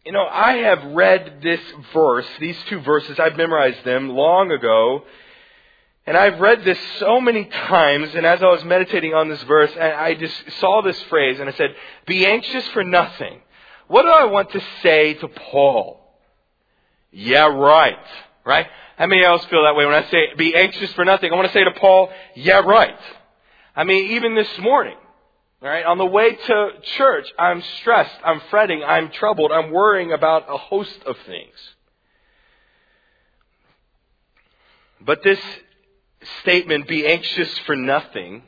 You 0.06 0.12
know, 0.12 0.24
I 0.24 0.58
have 0.58 0.84
read 0.94 1.40
this 1.42 1.60
verse, 1.92 2.28
these 2.38 2.56
two 2.68 2.78
verses, 2.78 3.18
I've 3.18 3.36
memorized 3.36 3.84
them 3.84 4.10
long 4.10 4.52
ago, 4.52 5.02
and 6.06 6.16
I've 6.16 6.38
read 6.38 6.64
this 6.64 6.78
so 7.00 7.20
many 7.20 7.46
times, 7.46 8.14
and 8.14 8.24
as 8.24 8.40
I 8.40 8.46
was 8.46 8.64
meditating 8.64 9.14
on 9.14 9.28
this 9.28 9.42
verse, 9.42 9.72
I 9.76 10.14
just 10.14 10.32
saw 10.60 10.80
this 10.80 10.96
phrase, 11.10 11.40
and 11.40 11.48
I 11.48 11.52
said, 11.54 11.74
be 12.06 12.24
anxious 12.24 12.64
for 12.68 12.84
nothing. 12.84 13.40
What 13.88 14.02
do 14.02 14.08
I 14.10 14.26
want 14.26 14.52
to 14.52 14.62
say 14.80 15.14
to 15.14 15.26
Paul? 15.26 16.00
Yeah, 17.10 17.48
right. 17.48 17.98
Right? 18.44 18.68
How 18.96 19.08
many 19.08 19.24
else 19.24 19.44
feel 19.46 19.64
that 19.64 19.74
way 19.74 19.86
when 19.86 19.94
I 19.96 20.08
say, 20.08 20.34
be 20.36 20.54
anxious 20.54 20.92
for 20.92 21.04
nothing? 21.04 21.32
I 21.32 21.34
want 21.34 21.48
to 21.48 21.52
say 21.52 21.64
to 21.64 21.72
Paul, 21.72 22.10
yeah, 22.36 22.60
right. 22.60 22.96
I 23.74 23.82
mean, 23.82 24.12
even 24.12 24.36
this 24.36 24.56
morning, 24.60 24.98
all 25.66 25.72
right, 25.72 25.84
on 25.84 25.98
the 25.98 26.06
way 26.06 26.32
to 26.32 26.70
church, 26.96 27.26
I'm 27.36 27.60
stressed, 27.80 28.14
I'm 28.24 28.40
fretting, 28.50 28.84
I'm 28.84 29.10
troubled, 29.10 29.50
I'm 29.50 29.72
worrying 29.72 30.12
about 30.12 30.44
a 30.48 30.56
host 30.56 30.96
of 31.04 31.16
things. 31.26 31.54
But 35.00 35.24
this 35.24 35.40
statement, 36.42 36.86
be 36.86 37.04
anxious 37.04 37.58
for 37.60 37.74
nothing, 37.74 38.44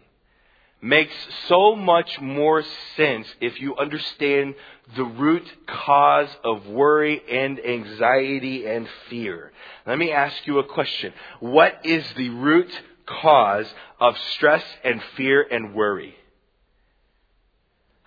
makes 0.80 1.14
so 1.48 1.74
much 1.74 2.20
more 2.20 2.62
sense 2.96 3.26
if 3.40 3.60
you 3.60 3.76
understand 3.76 4.54
the 4.94 5.04
root 5.04 5.44
cause 5.66 6.30
of 6.44 6.68
worry 6.68 7.20
and 7.28 7.58
anxiety 7.58 8.64
and 8.64 8.88
fear. 9.10 9.50
Let 9.88 9.98
me 9.98 10.12
ask 10.12 10.46
you 10.46 10.60
a 10.60 10.64
question. 10.64 11.12
What 11.40 11.80
is 11.84 12.04
the 12.16 12.28
root 12.28 12.70
cause 13.06 13.66
of 13.98 14.16
stress 14.34 14.62
and 14.84 15.02
fear 15.16 15.42
and 15.42 15.74
worry? 15.74 16.14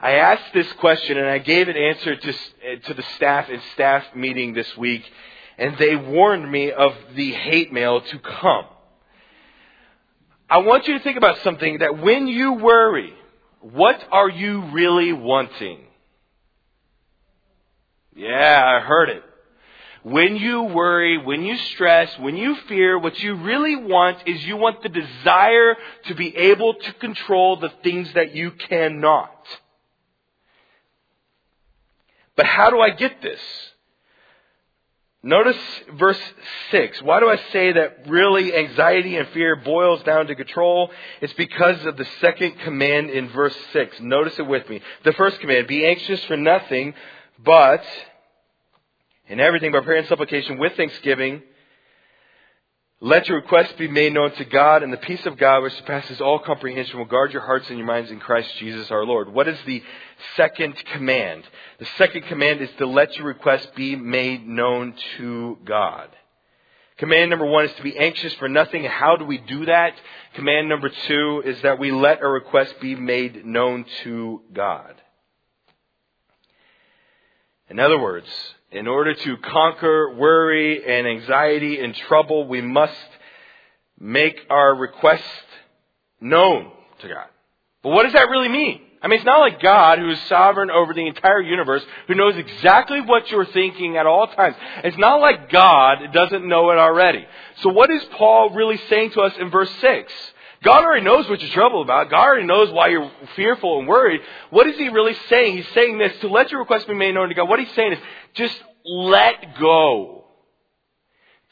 I 0.02 0.14
asked 0.14 0.52
this 0.54 0.72
question 0.74 1.18
and 1.18 1.28
I 1.28 1.38
gave 1.38 1.68
an 1.68 1.78
answer 1.78 2.16
to, 2.16 2.30
eh, 2.64 2.76
to 2.88 2.94
the 2.96 3.04
staff 3.16 3.50
in 3.50 3.62
staff 3.74 4.04
meeting 4.16 4.54
this 4.54 4.76
week, 4.76 5.04
and 5.60 5.78
they 5.78 5.96
warned 5.96 6.52
me 6.52 6.72
of 6.72 6.96
the 7.16 7.32
hate 7.34 7.72
mail 7.72 8.02
to 8.02 8.20
come. 8.20 8.66
I 10.50 10.58
want 10.58 10.88
you 10.88 10.96
to 10.96 11.04
think 11.04 11.18
about 11.18 11.38
something 11.44 11.78
that 11.78 12.00
when 12.00 12.26
you 12.28 12.54
worry, 12.54 13.14
what 13.60 14.04
are 14.12 14.28
you 14.30 14.64
really 14.72 15.14
wanting? 15.14 15.82
Yeah, 18.16 18.62
I 18.66 18.80
heard 18.86 19.10
it. 19.10 19.24
when 20.04 20.36
you 20.36 20.64
worry, 20.64 21.20
when 21.20 21.44
you 21.44 21.56
stress, 21.58 22.18
when 22.18 22.36
you 22.36 22.56
fear, 22.68 22.98
what 22.98 23.20
you 23.20 23.36
really 23.36 23.76
want 23.76 24.18
is 24.28 24.44
you 24.46 24.58
want 24.58 24.82
the 24.82 24.90
desire 24.90 25.76
to 26.06 26.16
be 26.16 26.36
able 26.36 26.74
to 26.74 26.94
control 26.94 27.58
the 27.58 27.72
things 27.84 28.12
that 28.14 28.36
you 28.36 28.50
cannot. 28.52 29.32
But 32.42 32.48
how 32.48 32.72
do 32.72 32.80
I 32.80 32.90
get 32.90 33.22
this? 33.22 33.40
Notice 35.22 35.60
verse 35.94 36.20
6. 36.72 37.00
Why 37.04 37.20
do 37.20 37.30
I 37.30 37.36
say 37.54 37.72
that 37.74 38.08
really 38.08 38.56
anxiety 38.56 39.16
and 39.18 39.28
fear 39.28 39.58
boils 39.58 40.02
down 40.02 40.26
to 40.26 40.34
control? 40.34 40.90
It's 41.22 41.34
because 41.34 41.86
of 41.86 41.98
the 41.98 42.08
second 42.20 42.58
command 42.62 43.12
in 43.12 43.30
verse 43.30 43.56
6. 43.74 44.02
Notice 44.02 44.40
it 44.40 44.48
with 44.48 44.68
me. 44.70 44.82
The 45.04 45.14
first 45.14 45.40
command, 45.40 45.68
be 45.68 45.86
anxious 45.86 46.24
for 46.24 46.36
nothing, 46.36 46.96
but 47.46 47.84
in 49.28 49.40
everything 49.40 49.72
by 49.72 49.82
prayer 49.82 50.00
and 50.00 50.08
supplication 50.08 50.58
with 50.58 50.76
thanksgiving, 50.76 51.44
let 53.04 53.28
your 53.28 53.38
requests 53.38 53.74
be 53.80 53.88
made 53.88 54.14
known 54.14 54.32
to 54.34 54.46
God, 54.46 54.84
and 54.84 54.94
the 54.94 54.98
peace 54.98 55.26
of 55.26 55.36
God, 55.36 55.64
which 55.64 55.74
surpasses 55.74 56.22
all 56.22 56.38
comprehension, 56.38 57.00
will 57.00 57.06
guard 57.06 57.34
your 57.34 57.42
hearts 57.42 57.68
and 57.70 57.80
your 57.80 57.88
minds 57.88 58.12
in 58.12 58.20
Christ 58.20 58.56
Jesus 58.60 58.92
our 58.92 59.04
Lord. 59.04 59.34
What 59.34 59.48
is 59.48 59.58
the 59.66 59.82
second 60.38 60.76
command? 60.94 61.44
The 61.80 61.88
second 61.98 62.28
command 62.28 62.62
is 62.62 62.70
to 62.78 62.86
let 62.86 63.18
your 63.18 63.26
requests 63.26 63.68
be 63.76 63.96
made 63.96 64.48
known 64.48 64.94
to 65.18 65.58
God. 65.66 66.10
Command 66.98 67.32
number 67.32 67.48
one 67.48 67.66
is 67.66 67.74
to 67.74 67.82
be 67.82 67.98
anxious 67.98 68.36
for 68.36 68.48
nothing. 68.48 68.84
How 68.84 69.16
do 69.16 69.26
we 69.26 69.40
do 69.40 69.66
that? 69.66 69.96
Command 70.36 70.70
number 70.70 70.90
two 71.08 71.42
is 71.44 71.60
that 71.64 71.80
we 71.80 71.92
let 71.92 72.22
our 72.22 72.32
requests 72.32 72.76
be 72.80 72.94
made 72.96 73.44
known 73.44 73.84
to 74.04 74.44
God. 74.54 74.94
In 77.68 77.80
other 77.80 77.98
words, 77.98 78.28
in 78.72 78.88
order 78.88 79.14
to 79.14 79.38
conquer 79.38 80.16
worry 80.16 80.84
and 80.86 81.08
anxiety 81.08 81.80
and 81.80 81.94
trouble, 81.94 82.48
we 82.48 82.62
must 82.62 82.94
make 84.00 84.40
our 84.50 84.74
request 84.76 85.24
known 86.20 86.72
to 87.00 87.08
God. 87.08 87.28
But 87.84 87.90
what 87.90 88.04
does 88.04 88.14
that 88.14 88.30
really 88.30 88.50
mean? 88.50 88.82
I 89.02 89.08
mean, 89.08 89.18
it's 89.18 89.26
not 89.26 89.40
like 89.40 89.62
God, 89.62 89.98
who 89.98 90.12
is 90.12 90.20
sovereign 90.30 90.70
over 90.70 90.94
the 90.94 91.08
entire 91.08 91.42
universe, 91.42 91.84
who 92.08 92.14
knows 92.14 92.36
exactly 92.38 93.02
what 93.02 93.30
you're 93.32 93.48
thinking 93.48 93.98
at 93.98 94.06
all 94.06 94.28
times. 94.28 94.56
It's 94.84 94.98
not 94.98 95.20
like 95.20 95.50
God 95.50 96.14
doesn't 96.14 96.48
know 96.48 96.70
it 96.70 96.78
already. 96.78 97.26
So 97.62 97.70
what 97.70 97.90
is 97.90 98.04
Paul 98.12 98.52
really 98.52 98.80
saying 98.90 99.12
to 99.12 99.22
us 99.22 99.34
in 99.40 99.50
verse 99.50 99.72
6? 99.82 100.14
God 100.64 100.84
already 100.84 101.04
knows 101.04 101.28
what 101.28 101.42
you're 101.42 101.52
troubled 101.52 101.88
about. 101.88 102.12
God 102.12 102.24
already 102.24 102.46
knows 102.46 102.72
why 102.72 102.90
you're 102.90 103.12
fearful 103.36 103.80
and 103.80 103.88
worried. 103.88 104.22
What 104.52 104.68
is 104.68 104.78
he 104.78 104.90
really 104.90 105.16
saying? 105.28 105.58
He's 105.58 105.68
saying 105.70 105.98
this, 105.98 106.20
to 106.22 106.28
let 106.28 106.52
your 106.52 106.60
request 106.60 106.88
be 106.88 106.94
made 106.94 107.16
known 107.16 107.30
to 107.30 107.34
God. 107.34 107.50
What 107.50 107.60
he's 107.60 107.74
saying 107.74 107.94
is, 107.94 108.00
just 108.36 108.64
let 108.86 109.58
go. 109.60 110.20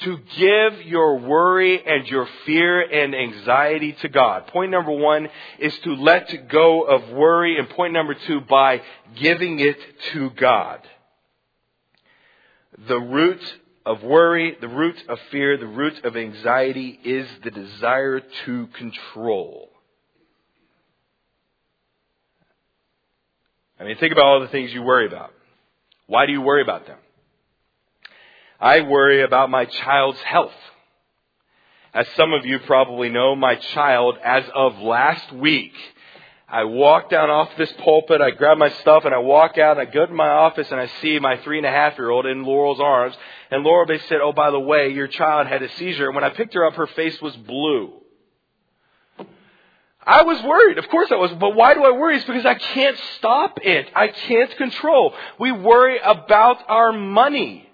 To 0.01 0.18
give 0.38 0.86
your 0.86 1.20
worry 1.20 1.86
and 1.86 2.08
your 2.08 2.25
fear 2.46 2.82
and 2.82 3.13
anxiety 3.13 3.94
to 4.01 4.08
God. 4.08 4.48
Point 4.48 4.72
number 4.72 4.92
one 4.92 5.28
is 5.58 5.78
to 5.80 5.96
let 5.96 6.48
go 6.48 6.84
of 6.84 7.10
worry, 7.10 7.58
and 7.58 7.68
point 7.70 7.92
number 7.92 8.13
two, 8.13 8.39
by 8.42 8.82
giving 9.16 9.60
it 9.60 9.78
to 10.13 10.30
God. 10.30 10.80
The 12.88 12.98
root 12.98 13.42
of 13.86 14.03
worry, 14.03 14.57
the 14.59 14.67
root 14.67 15.01
of 15.07 15.19
fear, 15.31 15.57
the 15.57 15.67
root 15.67 16.03
of 16.03 16.15
anxiety 16.15 17.00
is 17.03 17.27
the 17.43 17.51
desire 17.51 18.21
to 18.45 18.67
control. 18.67 19.69
I 23.79 23.86
mean, 23.86 23.98
think 23.98 24.12
about 24.12 24.25
all 24.25 24.39
the 24.41 24.50
things 24.50 24.74
you 24.74 24.83
worry 24.83 25.07
about. 25.07 25.31
Why 26.07 26.25
do 26.25 26.33
you 26.33 26.41
worry 26.41 26.62
about 26.62 26.86
them? 26.86 26.98
I 28.59 28.81
worry 28.81 29.21
about 29.24 29.50
my 29.50 29.65
child's 29.65 30.19
health. 30.19 30.51
As 31.93 32.07
some 32.17 32.33
of 32.33 32.45
you 32.45 32.59
probably 32.59 33.09
know, 33.09 33.36
my 33.36 33.55
child, 33.55 34.17
as 34.24 34.43
of 34.53 34.79
last 34.79 35.31
week, 35.31 35.74
I 36.48 36.65
walk 36.65 37.09
down 37.09 37.29
off 37.29 37.50
this 37.57 37.71
pulpit, 37.83 38.21
I 38.21 38.31
grab 38.31 38.57
my 38.57 38.69
stuff, 38.69 39.05
and 39.05 39.13
I 39.13 39.19
walk 39.19 39.57
out, 39.57 39.77
and 39.79 39.88
I 39.88 39.91
go 39.91 40.05
to 40.05 40.13
my 40.13 40.29
office, 40.29 40.69
and 40.71 40.79
I 40.79 40.88
see 41.01 41.19
my 41.19 41.38
three 41.38 41.57
and 41.57 41.65
a 41.65 41.71
half 41.71 41.98
year 41.98 42.09
old 42.09 42.25
in 42.25 42.43
Laurel's 42.43 42.79
arms. 42.79 43.15
And 43.51 43.63
Laurel, 43.63 43.88
they 43.88 44.00
said, 44.08 44.20
Oh, 44.22 44.32
by 44.32 44.51
the 44.51 44.60
way, 44.60 44.89
your 44.89 45.08
child 45.08 45.48
had 45.48 45.62
a 45.63 45.70
seizure. 45.75 46.06
And 46.08 46.15
when 46.15 46.24
I 46.24 46.29
picked 46.29 46.53
her 46.53 46.65
up, 46.65 46.75
her 46.75 46.88
face 46.88 47.20
was 47.22 47.36
blue. 47.36 47.94
I 50.06 50.24
was 50.24 50.41
worried. 50.44 50.77
Of 50.77 50.88
course 50.89 51.12
I 51.12 51.15
was. 51.15 51.32
But 51.34 51.56
why 51.56 51.74
do 51.74 51.84
I 51.84 51.91
worry? 51.91 52.15
It's 52.15 52.25
because 52.25 52.46
I 52.46 52.56
can't 52.56 52.98
stop 53.18 53.60
it. 53.62 53.88
I 53.96 54.08
can't 54.08 54.56
control. 54.58 55.13
We 55.39 55.52
worry 55.52 56.00
about 56.04 56.58
our 56.67 56.91
money. 56.91 57.69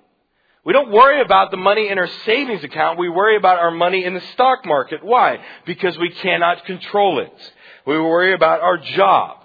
We 0.66 0.74
don't 0.74 0.92
worry 0.92 1.22
about 1.22 1.52
the 1.52 1.58
money 1.58 1.90
in 1.90 2.00
our 2.00 2.10
savings 2.26 2.64
account. 2.64 2.98
We 2.98 3.08
worry 3.08 3.38
about 3.38 3.60
our 3.60 3.70
money 3.70 4.04
in 4.04 4.16
the 4.16 4.24
stock 4.34 4.66
market. 4.66 5.04
Why? 5.04 5.40
Because 5.66 5.98
we 5.98 6.10
cannot 6.10 6.66
control 6.66 7.20
it. 7.20 7.54
We 7.86 8.00
worry 8.00 8.34
about 8.34 8.62
our 8.62 8.80
job. 8.80 9.45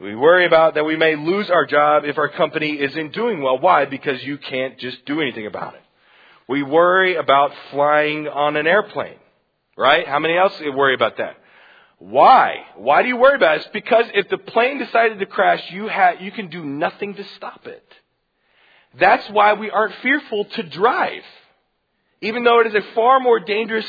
We 0.00 0.16
worry 0.16 0.46
about 0.46 0.74
that 0.74 0.84
we 0.84 0.96
may 0.96 1.16
lose 1.16 1.48
our 1.50 1.64
job 1.66 2.04
if 2.04 2.18
our 2.18 2.28
company 2.28 2.80
isn't 2.80 3.12
doing 3.12 3.42
well. 3.42 3.58
Why? 3.58 3.84
Because 3.84 4.22
you 4.22 4.38
can't 4.38 4.78
just 4.78 5.04
do 5.04 5.20
anything 5.20 5.46
about 5.46 5.74
it. 5.74 5.82
We 6.48 6.62
worry 6.62 7.16
about 7.16 7.52
flying 7.70 8.26
on 8.26 8.56
an 8.56 8.66
airplane. 8.66 9.16
Right? 9.76 10.06
How 10.06 10.18
many 10.18 10.36
else 10.36 10.60
worry 10.60 10.94
about 10.94 11.18
that? 11.18 11.36
Why? 11.98 12.64
Why 12.76 13.02
do 13.02 13.08
you 13.08 13.16
worry 13.16 13.36
about 13.36 13.56
it? 13.56 13.60
It's 13.62 13.70
because 13.72 14.06
if 14.12 14.28
the 14.28 14.38
plane 14.38 14.78
decided 14.78 15.20
to 15.20 15.26
crash, 15.26 15.62
you, 15.70 15.88
ha- 15.88 16.16
you 16.18 16.32
can 16.32 16.48
do 16.48 16.64
nothing 16.64 17.14
to 17.14 17.24
stop 17.36 17.66
it. 17.66 17.84
That's 18.98 19.28
why 19.30 19.54
we 19.54 19.70
aren't 19.70 19.94
fearful 20.02 20.44
to 20.44 20.62
drive, 20.64 21.22
even 22.20 22.44
though 22.44 22.60
it 22.60 22.66
is 22.66 22.74
a 22.74 22.94
far 22.94 23.20
more 23.20 23.40
dangerous 23.40 23.86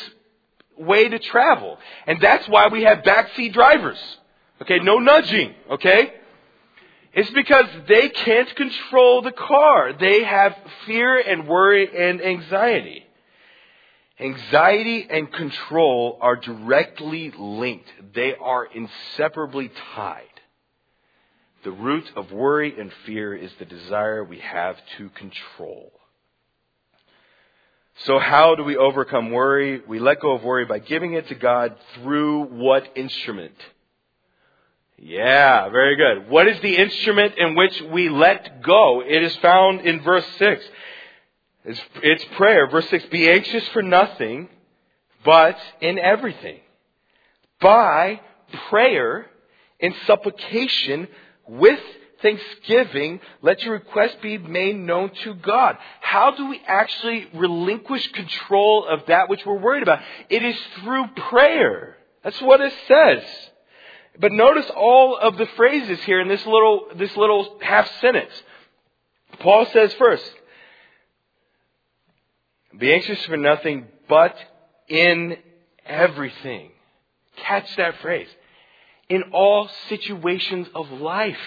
way 0.78 1.10
to 1.10 1.20
travel. 1.20 1.78
And 2.08 2.22
that's 2.22 2.48
why 2.48 2.68
we 2.68 2.84
have 2.84 3.00
backseat 3.00 3.52
drivers. 3.54 4.00
Okay, 4.64 4.80
no 4.80 4.98
nudging, 4.98 5.54
okay? 5.72 6.14
It's 7.12 7.30
because 7.32 7.66
they 7.90 8.08
can't 8.08 8.56
control 8.56 9.22
the 9.22 9.34
car. 9.34 9.92
They 9.92 10.24
have 10.24 10.56
fear 10.86 11.20
and 11.20 11.50
worry 11.50 11.90
and 11.94 12.22
anxiety. 12.22 13.06
Anxiety 14.18 15.06
and 15.10 15.30
control 15.34 16.18
are 16.22 16.38
directly 16.38 17.34
linked. 17.38 17.90
They 18.16 18.36
are 18.36 18.66
inseparably 18.66 19.70
tied. 19.96 20.28
The 21.66 21.72
root 21.72 22.10
of 22.16 22.32
worry 22.32 22.74
and 22.80 22.90
fear 23.06 23.36
is 23.36 23.52
the 23.60 23.66
desire 23.66 24.24
we 24.24 24.40
have 24.40 24.78
to 24.98 25.10
control. 25.10 25.92
So 28.06 28.18
how 28.18 28.56
do 28.56 28.64
we 28.64 28.78
overcome 28.78 29.32
worry? 29.32 29.82
We 29.86 30.00
let 30.00 30.22
go 30.22 30.32
of 30.32 30.44
worry 30.44 30.64
by 30.64 30.80
giving 30.80 31.16
it 31.16 31.28
to 31.28 31.36
God 31.36 31.76
through 31.96 32.46
what 32.46 32.88
instrument? 32.96 33.56
Yeah, 35.06 35.68
very 35.68 35.98
good. 35.98 36.30
What 36.30 36.48
is 36.48 36.62
the 36.62 36.78
instrument 36.78 37.34
in 37.38 37.56
which 37.56 37.82
we 37.92 38.08
let 38.08 38.64
go? 38.64 39.02
It 39.06 39.22
is 39.22 39.36
found 39.38 39.82
in 39.82 40.02
verse 40.02 40.26
6. 40.38 40.64
It's, 41.66 41.82
it's 42.02 42.26
prayer. 42.38 42.70
Verse 42.70 42.90
6, 42.90 43.08
be 43.08 43.30
anxious 43.30 43.68
for 43.70 43.82
nothing, 43.82 44.48
but 45.26 45.58
in 45.82 46.00
everything. 46.00 46.60
By 47.60 48.22
prayer 48.70 49.26
and 49.82 49.94
supplication 50.08 51.10
with 51.50 51.80
thanksgiving, 52.22 53.20
let 53.42 53.62
your 53.62 53.74
request 53.74 54.22
be 54.22 54.38
made 54.38 54.78
known 54.78 55.12
to 55.26 55.34
God. 55.34 55.78
How 56.00 56.32
do 56.32 56.48
we 56.48 56.62
actually 56.66 57.28
relinquish 57.34 58.10
control 58.14 58.86
of 58.86 59.08
that 59.08 59.28
which 59.28 59.46
we're 59.46 59.60
worried 59.60 59.84
about? 59.84 60.00
It 60.30 60.44
is 60.44 60.56
through 60.82 61.08
prayer. 61.30 61.98
That's 62.24 62.42
what 62.42 62.62
it 62.62 62.74
says. 62.88 63.24
But 64.20 64.32
notice 64.32 64.70
all 64.76 65.18
of 65.18 65.38
the 65.38 65.48
phrases 65.58 66.00
here 66.04 66.22
in 66.22 66.28
this 66.28 66.46
little, 66.46 66.88
this 66.96 67.16
little 67.18 67.58
half 67.62 67.90
sentence. 68.00 68.32
Paul 69.40 69.66
says 69.68 69.94
first, 69.96 70.30
be 72.78 72.94
anxious 72.94 73.24
for 73.26 73.38
nothing, 73.38 73.88
but 74.08 74.36
in 74.88 75.38
everything. 75.86 76.72
Catch 77.38 77.76
that 77.78 78.00
phrase 78.02 78.28
in 79.10 79.24
all 79.32 79.70
situations 79.90 80.68
of 80.74 80.90
life. 80.92 81.38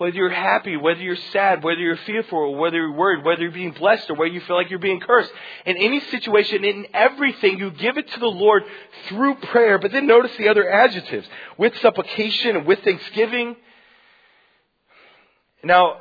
Whether 0.00 0.16
you're 0.16 0.30
happy, 0.30 0.78
whether 0.78 1.02
you're 1.02 1.14
sad, 1.30 1.62
whether 1.62 1.78
you're 1.78 1.94
fearful, 1.94 2.54
whether 2.54 2.78
you're 2.78 2.92
worried, 2.92 3.22
whether 3.22 3.42
you're 3.42 3.50
being 3.50 3.72
blessed, 3.72 4.08
or 4.08 4.14
whether 4.14 4.32
you 4.32 4.40
feel 4.40 4.56
like 4.56 4.70
you're 4.70 4.78
being 4.78 4.98
cursed. 4.98 5.30
In 5.66 5.76
any 5.76 6.00
situation, 6.00 6.64
in 6.64 6.86
everything, 6.94 7.58
you 7.58 7.70
give 7.70 7.98
it 7.98 8.10
to 8.12 8.18
the 8.18 8.26
Lord 8.26 8.62
through 9.08 9.34
prayer. 9.34 9.78
But 9.78 9.92
then 9.92 10.06
notice 10.06 10.34
the 10.38 10.48
other 10.48 10.66
adjectives. 10.66 11.28
With 11.58 11.76
supplication 11.80 12.56
and 12.56 12.64
with 12.64 12.82
thanksgiving. 12.82 13.56
Now, 15.62 15.98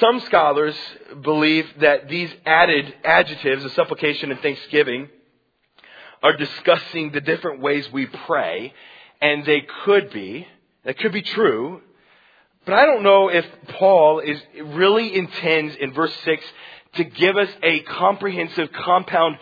some 0.00 0.20
scholars 0.20 0.76
believe 1.22 1.66
that 1.80 2.10
these 2.10 2.30
added 2.44 2.94
adjectives 3.06 3.64
of 3.64 3.72
supplication 3.72 4.32
and 4.32 4.40
thanksgiving 4.40 5.08
are 6.22 6.36
discussing 6.36 7.12
the 7.12 7.22
different 7.22 7.62
ways 7.62 7.90
we 7.90 8.04
pray 8.04 8.74
and 9.22 9.46
they 9.46 9.62
could 9.86 10.10
be. 10.10 10.46
That 10.84 10.98
could 10.98 11.12
be 11.12 11.22
true. 11.22 11.80
But 12.64 12.74
I 12.74 12.86
don't 12.86 13.02
know 13.02 13.28
if 13.28 13.44
Paul 13.78 14.20
is 14.20 14.40
really 14.62 15.14
intends 15.14 15.76
in 15.76 15.92
verse 15.92 16.14
6 16.24 16.44
to 16.94 17.04
give 17.04 17.36
us 17.36 17.48
a 17.62 17.80
comprehensive 17.80 18.72
compound 18.72 19.36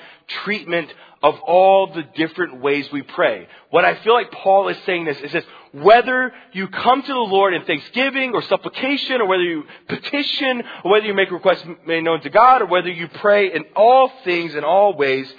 treatment 0.45 0.93
of 1.23 1.39
all 1.41 1.93
the 1.93 2.03
different 2.17 2.61
ways 2.61 2.91
we 2.91 3.03
pray. 3.03 3.47
What 3.71 3.85
I 3.85 3.95
feel 3.97 4.15
like 4.15 4.33
Paul 4.33 4.69
is 4.69 4.77
saying 4.85 5.05
this 5.05 5.21
is 5.21 5.31
this, 5.31 5.45
whether 5.73 6.33
you 6.53 6.67
come 6.69 7.03
to 7.03 7.13
the 7.13 7.15
Lord 7.15 7.55
in 7.55 7.65
thanksgiving 7.65 8.35
or 8.35 8.43
supplication, 8.43 9.21
or 9.21 9.27
whether 9.27 9.45
you 9.45 9.63
petition, 9.89 10.63
or 10.85 10.91
whether 10.91 11.07
you 11.07 11.15
make 11.15 11.31
requests 11.31 11.65
made 11.87 12.03
known 12.03 12.21
to 12.23 12.31
God, 12.31 12.63
or 12.63 12.67
whether 12.67 12.91
you 12.91 13.07
pray 13.07 13.55
in 13.55 13.65
all 13.77 14.11
things, 14.25 14.55
in 14.55 14.65
all 14.65 14.95
ways, 14.95 15.33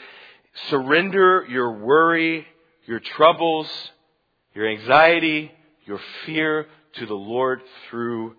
surrender 0.69 1.46
your 1.50 1.74
worry, 1.74 2.48
your 2.86 3.02
troubles, 3.02 3.67
your 4.56 4.67
anxiety, 4.67 5.52
your 5.86 6.00
fear 6.26 6.67
to 6.93 7.06
the 7.06 7.13
Lord 7.13 7.62
through 7.89 8.36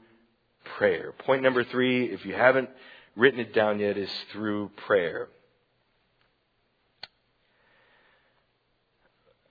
prayer. 0.76 1.12
Point 1.12 1.42
number 1.42 1.64
three, 1.64 2.06
if 2.06 2.24
you 2.24 2.34
haven't 2.34 2.70
written 3.16 3.40
it 3.40 3.54
down 3.54 3.78
yet, 3.78 3.96
is 3.96 4.10
through 4.32 4.70
prayer. 4.86 5.28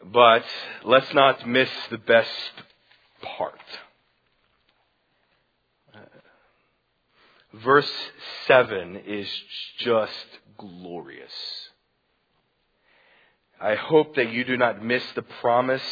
But 0.03 0.43
let's 0.83 1.13
not 1.13 1.47
miss 1.47 1.69
the 1.89 1.97
best 1.97 2.51
part. 3.21 3.59
verse 7.53 7.91
7 8.47 9.01
is 9.05 9.27
just 9.79 10.27
glorious. 10.57 11.31
I 13.61 13.75
hope 13.75 14.15
that 14.15 14.31
you 14.31 14.43
do 14.43 14.57
not 14.57 14.83
miss 14.83 15.03
the 15.15 15.21
promise 15.21 15.83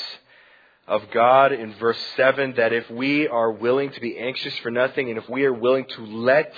of 0.91 1.09
God 1.11 1.53
in 1.53 1.73
verse 1.75 1.97
7 2.17 2.55
that 2.57 2.73
if 2.73 2.91
we 2.91 3.25
are 3.25 3.49
willing 3.49 3.91
to 3.91 4.01
be 4.01 4.17
anxious 4.17 4.55
for 4.57 4.69
nothing 4.69 5.09
and 5.09 5.17
if 5.17 5.27
we 5.29 5.45
are 5.45 5.53
willing 5.53 5.85
to 5.95 6.05
let 6.05 6.53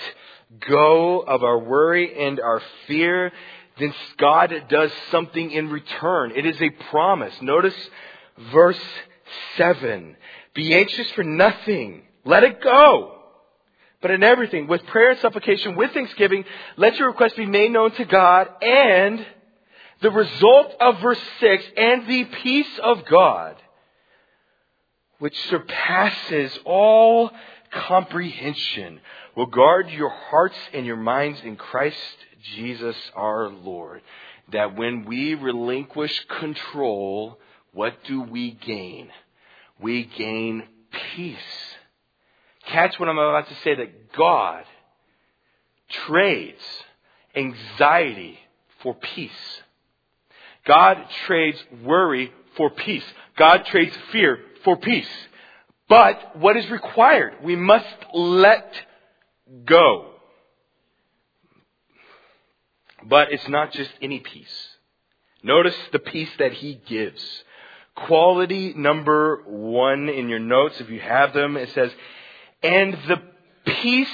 go 0.68 1.20
of 1.20 1.44
our 1.44 1.58
worry 1.60 2.26
and 2.26 2.40
our 2.40 2.60
fear, 2.88 3.30
then 3.78 3.94
God 4.18 4.52
does 4.68 4.90
something 5.12 5.52
in 5.52 5.70
return. 5.70 6.32
It 6.34 6.46
is 6.46 6.60
a 6.60 6.70
promise. 6.90 7.32
Notice 7.40 7.76
verse 8.52 8.80
7. 9.56 10.16
Be 10.52 10.74
anxious 10.74 11.08
for 11.12 11.22
nothing. 11.22 12.02
Let 12.24 12.42
it 12.42 12.60
go. 12.60 13.12
But 14.02 14.10
in 14.10 14.24
everything, 14.24 14.66
with 14.66 14.84
prayer 14.86 15.10
and 15.10 15.20
supplication, 15.20 15.76
with 15.76 15.92
thanksgiving, 15.92 16.44
let 16.76 16.96
your 16.96 17.08
requests 17.08 17.34
be 17.34 17.46
made 17.46 17.70
known 17.70 17.92
to 17.92 18.04
God 18.04 18.48
and 18.60 19.24
the 20.02 20.10
result 20.10 20.74
of 20.80 21.00
verse 21.00 21.22
6 21.40 21.64
and 21.76 22.06
the 22.06 22.24
peace 22.24 22.78
of 22.82 23.04
God, 23.06 23.56
which 25.18 25.36
surpasses 25.48 26.58
all 26.64 27.30
comprehension, 27.72 29.00
will 29.36 29.46
guard 29.46 29.90
your 29.90 30.10
hearts 30.10 30.56
and 30.72 30.86
your 30.86 30.96
minds 30.96 31.40
in 31.44 31.56
Christ 31.56 31.96
Jesus 32.56 32.96
our 33.14 33.48
Lord. 33.48 34.02
That 34.52 34.76
when 34.76 35.04
we 35.06 35.34
relinquish 35.34 36.24
control, 36.38 37.38
what 37.72 37.94
do 38.04 38.20
we 38.20 38.52
gain? 38.52 39.08
We 39.80 40.04
gain 40.04 40.64
peace. 41.14 41.36
Catch 42.66 42.98
what 42.98 43.08
I'm 43.08 43.18
about 43.18 43.48
to 43.48 43.54
say 43.56 43.74
that 43.74 44.12
God 44.12 44.64
trades 46.06 46.62
anxiety 47.34 48.38
for 48.82 48.94
peace. 48.94 49.30
God 50.66 50.98
trades 51.26 51.58
worry 51.82 52.32
for 52.56 52.70
peace. 52.70 53.04
God 53.36 53.66
trades 53.66 53.94
fear 54.12 54.38
for 54.64 54.76
peace. 54.76 55.08
But 55.88 56.38
what 56.38 56.56
is 56.56 56.68
required? 56.70 57.34
We 57.42 57.56
must 57.56 57.86
let 58.12 58.72
go. 59.64 60.10
But 63.06 63.32
it's 63.32 63.48
not 63.48 63.72
just 63.72 63.90
any 64.00 64.20
peace. 64.20 64.68
Notice 65.42 65.76
the 65.92 65.98
peace 65.98 66.30
that 66.38 66.54
he 66.54 66.80
gives. 66.86 67.22
Quality 67.94 68.72
number 68.74 69.42
one 69.46 70.08
in 70.08 70.28
your 70.28 70.38
notes, 70.38 70.80
if 70.80 70.88
you 70.88 71.00
have 71.00 71.34
them, 71.34 71.56
it 71.56 71.68
says, 71.74 71.92
and 72.62 72.94
the 73.06 73.20
peace 73.66 74.08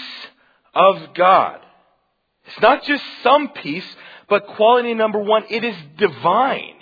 of 0.75 1.15
God. 1.15 1.61
It's 2.47 2.61
not 2.61 2.83
just 2.85 3.03
some 3.23 3.49
peace, 3.49 3.87
but 4.29 4.47
quality 4.49 4.93
number 4.95 5.21
one, 5.21 5.45
it 5.49 5.65
is 5.65 5.77
divine. 5.97 6.75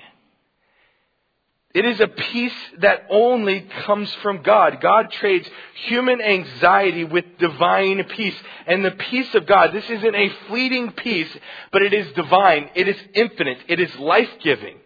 It 1.74 1.84
is 1.84 2.00
a 2.00 2.08
peace 2.08 2.56
that 2.78 3.06
only 3.10 3.60
comes 3.84 4.12
from 4.22 4.42
God. 4.42 4.80
God 4.80 5.10
trades 5.10 5.48
human 5.86 6.20
anxiety 6.20 7.04
with 7.04 7.24
divine 7.38 8.04
peace. 8.04 8.34
And 8.66 8.82
the 8.82 8.92
peace 8.92 9.34
of 9.34 9.46
God, 9.46 9.72
this 9.74 9.88
isn't 9.88 10.14
a 10.14 10.30
fleeting 10.48 10.92
peace, 10.92 11.28
but 11.70 11.82
it 11.82 11.92
is 11.92 12.10
divine. 12.12 12.70
It 12.74 12.88
is 12.88 12.96
infinite. 13.12 13.58
It 13.68 13.80
is 13.80 13.94
life-giving. 13.96 14.78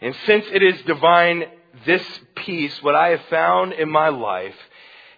And 0.00 0.14
since 0.26 0.44
it 0.52 0.62
is 0.62 0.80
divine, 0.82 1.44
this 1.86 2.04
peace, 2.36 2.80
what 2.80 2.94
I 2.94 3.08
have 3.08 3.24
found 3.28 3.72
in 3.72 3.90
my 3.90 4.10
life, 4.10 4.56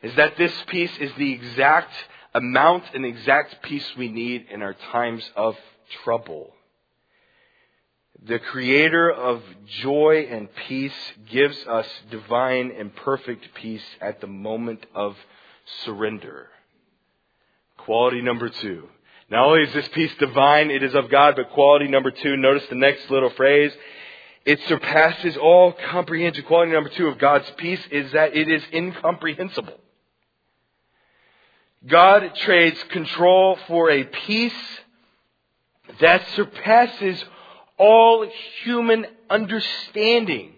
is 0.03 0.15
that 0.17 0.39
this 0.39 0.53
peace 0.69 0.97
is 1.01 1.13
the 1.19 1.33
exact 1.33 1.93
amount 2.33 2.85
and 2.95 3.05
exact 3.05 3.63
peace 3.63 3.87
we 3.97 4.09
need 4.09 4.47
in 4.51 4.63
our 4.63 4.75
times 4.91 5.31
of 5.37 5.57
trouble. 6.03 6.54
The 8.23 8.39
creator 8.39 9.11
of 9.11 9.43
joy 9.83 10.27
and 10.31 10.49
peace 10.69 10.95
gives 11.31 11.59
us 11.67 11.87
divine 12.11 12.73
and 12.79 12.95
perfect 12.95 13.53
peace 13.55 13.85
at 14.01 14.21
the 14.21 14.27
moment 14.27 14.87
of 14.95 15.17
surrender. 15.85 16.49
Quality 17.77 18.23
number 18.23 18.49
two. 18.49 18.89
Not 19.31 19.47
only 19.47 19.63
is 19.63 19.75
this 19.75 19.89
peace 19.89 20.13
divine, 20.19 20.71
it 20.71 20.83
is 20.83 20.95
of 20.95 21.11
God, 21.11 21.37
but 21.37 21.51
quality 21.51 21.89
number 21.89 22.11
two, 22.11 22.37
notice 22.37 22.65
the 22.69 22.77
next 22.77 23.11
little 23.11 23.31
phrase. 23.31 23.73
It 24.45 24.61
surpasses 24.69 25.37
all 25.37 25.73
comprehension. 25.73 26.45
Quality 26.45 26.73
number 26.73 26.91
two 26.91 27.09
of 27.09 27.19
God's 27.19 27.51
peace 27.57 27.81
is 27.91 28.13
that 28.13 28.37
it 28.37 28.49
is 28.49 28.63
incomprehensible. 28.73 29.81
God 31.87 32.35
trades 32.37 32.83
control 32.91 33.59
for 33.67 33.91
a 33.91 34.05
peace 34.05 34.53
that 36.01 36.27
surpasses 36.35 37.23
all 37.85 38.27
human 38.63 39.07
understanding. 39.29 40.53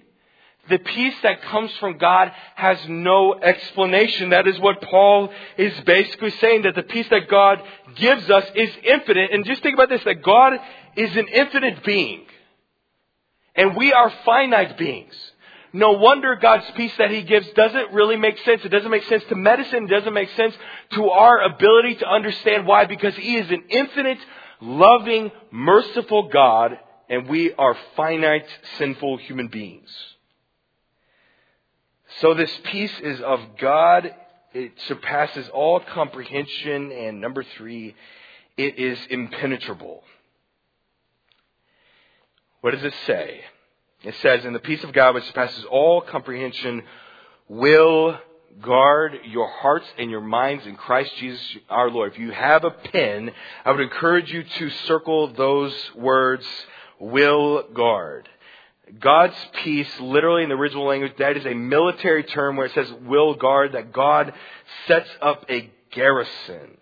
The 0.69 0.79
peace 0.79 1.15
that 1.23 1.43
comes 1.43 1.71
from 1.79 1.99
God 1.99 2.33
has 2.55 2.79
no 2.89 3.35
explanation. 3.35 4.31
That 4.31 4.49
is 4.49 4.59
what 4.59 4.81
Paul 4.81 5.31
is 5.57 5.73
basically 5.85 6.31
saying, 6.43 6.63
that 6.63 6.75
the 6.75 6.83
peace 6.83 7.09
that 7.11 7.29
God 7.29 7.63
gives 7.97 8.29
us 8.31 8.45
is 8.55 8.71
infinite. 8.85 9.31
And 9.33 9.45
just 9.45 9.63
think 9.63 9.75
about 9.75 9.89
this, 9.89 10.05
that 10.05 10.23
God 10.23 10.55
is 10.97 11.17
an 11.17 11.29
infinite 11.29 11.85
being. 11.85 12.23
And 13.55 13.77
we 13.77 13.93
are 13.93 14.13
finite 14.25 14.77
beings. 14.77 15.15
No 15.73 15.93
wonder 15.93 16.37
God's 16.37 16.71
peace 16.75 16.93
that 16.99 17.11
He 17.11 17.23
gives 17.23 17.49
doesn't 17.51 17.93
really 17.93 18.17
make 18.17 18.39
sense. 18.45 18.65
It 18.65 18.71
doesn't 18.71 18.91
make 18.91 19.05
sense 19.05 19.25
to 19.29 19.37
medicine. 19.37 19.85
It 19.85 19.91
doesn't 19.91 20.15
make 20.15 20.31
sense 20.31 20.55
to 20.95 21.11
our 21.11 21.43
ability 21.43 21.97
to 21.97 22.09
understand 22.09 22.67
why. 22.67 22.87
Because 22.87 23.15
He 23.15 23.37
is 23.37 23.51
an 23.51 23.65
infinite, 23.69 24.19
loving, 24.61 25.31
merciful 25.51 26.29
God 26.29 26.79
and 27.09 27.29
we 27.29 27.53
are 27.55 27.77
finite, 27.97 28.47
sinful 28.79 29.19
human 29.19 29.49
beings. 29.49 29.89
So 32.21 32.35
this 32.35 32.51
peace 32.65 32.99
is 33.01 33.21
of 33.21 33.41
God. 33.59 34.15
It 34.53 34.73
surpasses 34.89 35.49
all 35.53 35.81
comprehension. 35.81 36.93
And 36.93 37.21
number 37.21 37.45
three, 37.57 37.95
it 38.57 38.79
is 38.79 38.99
impenetrable. 39.11 40.03
What 42.61 42.73
does 42.73 42.85
it 42.85 42.95
say? 43.07 43.45
It 44.03 44.15
says, 44.17 44.45
"In 44.45 44.53
the 44.53 44.59
peace 44.59 44.83
of 44.83 44.93
God, 44.93 45.15
which 45.15 45.25
surpasses 45.25 45.65
all 45.67 46.01
comprehension, 46.01 46.85
will 47.49 48.19
guard 48.61 49.21
your 49.25 49.49
hearts 49.49 49.87
and 49.99 50.11
your 50.11 50.21
minds 50.21 50.67
in 50.67 50.77
Christ 50.77 51.15
Jesus 51.17 51.57
our 51.69 51.91
Lord. 51.91 52.13
If 52.13 52.19
you 52.19 52.31
have 52.31 52.65
a 52.65 52.71
pen, 52.71 53.33
I 53.65 53.71
would 53.71 53.81
encourage 53.81 54.33
you 54.33 54.43
to 54.45 54.71
circle 54.71 55.29
those 55.29 55.95
words 55.95 56.47
will 56.99 57.65
guard. 57.73 58.29
God's 59.01 59.35
peace, 59.65 59.91
literally 60.01 60.45
in 60.45 60.49
the 60.49 60.55
original 60.55 60.87
language, 60.87 61.13
that 61.19 61.37
is 61.37 61.45
a 61.45 61.55
military 61.55 62.23
term 62.23 62.57
where 62.57 62.67
it 62.67 62.73
says 62.73 62.93
will 63.05 63.35
guard, 63.35 63.73
that 63.73 63.93
God 63.93 64.33
sets 64.87 65.11
up 65.21 65.45
a 65.51 65.71
garrison 65.91 66.79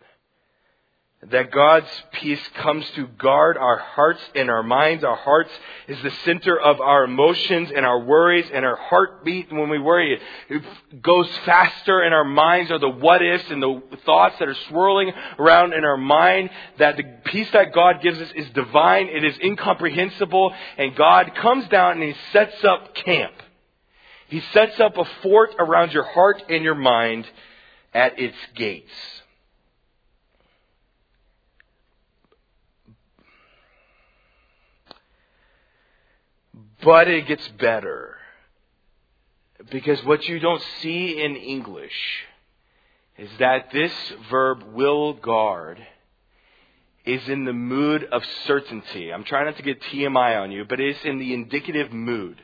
that 1.30 1.50
God's 1.50 1.88
peace 2.12 2.40
comes 2.56 2.88
to 2.96 3.06
guard 3.06 3.56
our 3.56 3.78
hearts 3.78 4.20
and 4.34 4.50
our 4.50 4.62
minds. 4.62 5.04
Our 5.04 5.16
hearts 5.16 5.50
is 5.88 6.00
the 6.02 6.12
center 6.24 6.58
of 6.58 6.80
our 6.80 7.04
emotions 7.04 7.70
and 7.74 7.87
our 7.87 8.00
worries 8.00 8.46
and 8.52 8.64
our 8.64 8.76
heartbeat. 8.76 9.52
When 9.52 9.70
we 9.70 9.78
worry, 9.78 10.20
it 10.48 11.02
goes 11.02 11.28
faster 11.44 12.00
and 12.00 12.14
our 12.14 12.24
minds 12.24 12.70
are 12.70 12.78
the 12.78 12.88
what 12.88 13.22
ifs 13.22 13.50
and 13.50 13.62
the 13.62 13.82
thoughts 14.04 14.37
that 14.38 14.48
are 14.48 14.56
swirling 14.68 15.12
around 15.38 15.72
in 15.72 15.84
our 15.84 15.96
mind. 15.96 16.50
That 16.78 16.96
the 16.96 17.04
peace 17.24 17.50
that 17.52 17.72
God 17.72 18.02
gives 18.02 18.20
us 18.20 18.30
is 18.34 18.48
divine. 18.50 19.08
It 19.08 19.24
is 19.24 19.38
incomprehensible 19.42 20.52
and 20.76 20.94
God 20.94 21.34
comes 21.37 21.68
down 21.68 22.02
and 22.02 22.02
He 22.02 22.14
sets 22.32 22.62
up 22.64 22.94
camp. 22.94 23.34
He 24.28 24.42
sets 24.52 24.78
up 24.80 24.98
a 24.98 25.04
fort 25.22 25.54
around 25.58 25.92
your 25.92 26.04
heart 26.04 26.42
and 26.48 26.64
your 26.64 26.74
mind 26.74 27.26
at 27.92 28.18
its 28.18 28.37
gates. 28.54 28.92
But 36.82 37.08
it 37.08 37.26
gets 37.26 37.46
better. 37.48 38.16
Because 39.70 40.02
what 40.04 40.26
you 40.28 40.38
don't 40.38 40.62
see 40.80 41.22
in 41.22 41.37
English 41.37 41.92
is 43.16 43.30
that 43.38 43.70
this 43.72 43.92
verb 44.30 44.64
will 44.72 45.14
guard 45.14 45.78
is 47.04 47.28
in 47.28 47.44
the 47.44 47.52
mood 47.52 48.04
of 48.10 48.22
certainty. 48.46 49.12
I'm 49.12 49.24
trying 49.24 49.46
not 49.46 49.56
to 49.56 49.62
get 49.62 49.80
TMI 49.82 50.40
on 50.42 50.50
you, 50.50 50.64
but 50.64 50.80
it's 50.80 51.04
in 51.04 51.18
the 51.18 51.34
indicative 51.34 51.92
mood. 51.92 52.40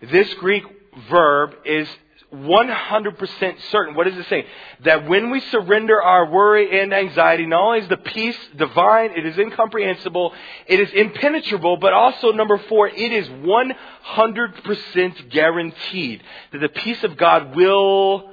This 0.00 0.32
Greek 0.34 0.64
verb 1.10 1.54
is 1.64 1.88
100% 2.34 3.54
certain. 3.70 3.94
What 3.94 4.06
does 4.06 4.18
it 4.18 4.28
say? 4.28 4.46
That 4.80 5.08
when 5.08 5.30
we 5.30 5.40
surrender 5.40 6.02
our 6.02 6.30
worry 6.30 6.80
and 6.80 6.92
anxiety, 6.92 7.46
not 7.46 7.62
only 7.62 7.78
is 7.80 7.88
the 7.88 7.96
peace 7.96 8.36
divine, 8.56 9.12
it 9.16 9.24
is 9.24 9.38
incomprehensible, 9.38 10.32
it 10.66 10.80
is 10.80 10.90
impenetrable, 10.92 11.76
but 11.76 11.92
also 11.92 12.32
number 12.32 12.58
four, 12.68 12.88
it 12.88 13.12
is 13.12 13.28
100% 13.28 15.30
guaranteed 15.30 16.22
that 16.52 16.58
the 16.58 16.68
peace 16.68 17.02
of 17.04 17.16
God 17.16 17.56
will 17.56 18.30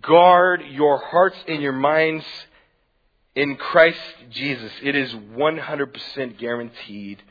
guard 0.00 0.62
your 0.70 0.98
hearts 0.98 1.36
and 1.46 1.62
your 1.62 1.72
minds 1.72 2.24
in 3.34 3.56
Christ 3.56 4.00
Jesus. 4.30 4.72
It 4.82 4.96
is 4.96 5.12
100% 5.12 6.38
guaranteed. 6.38 7.22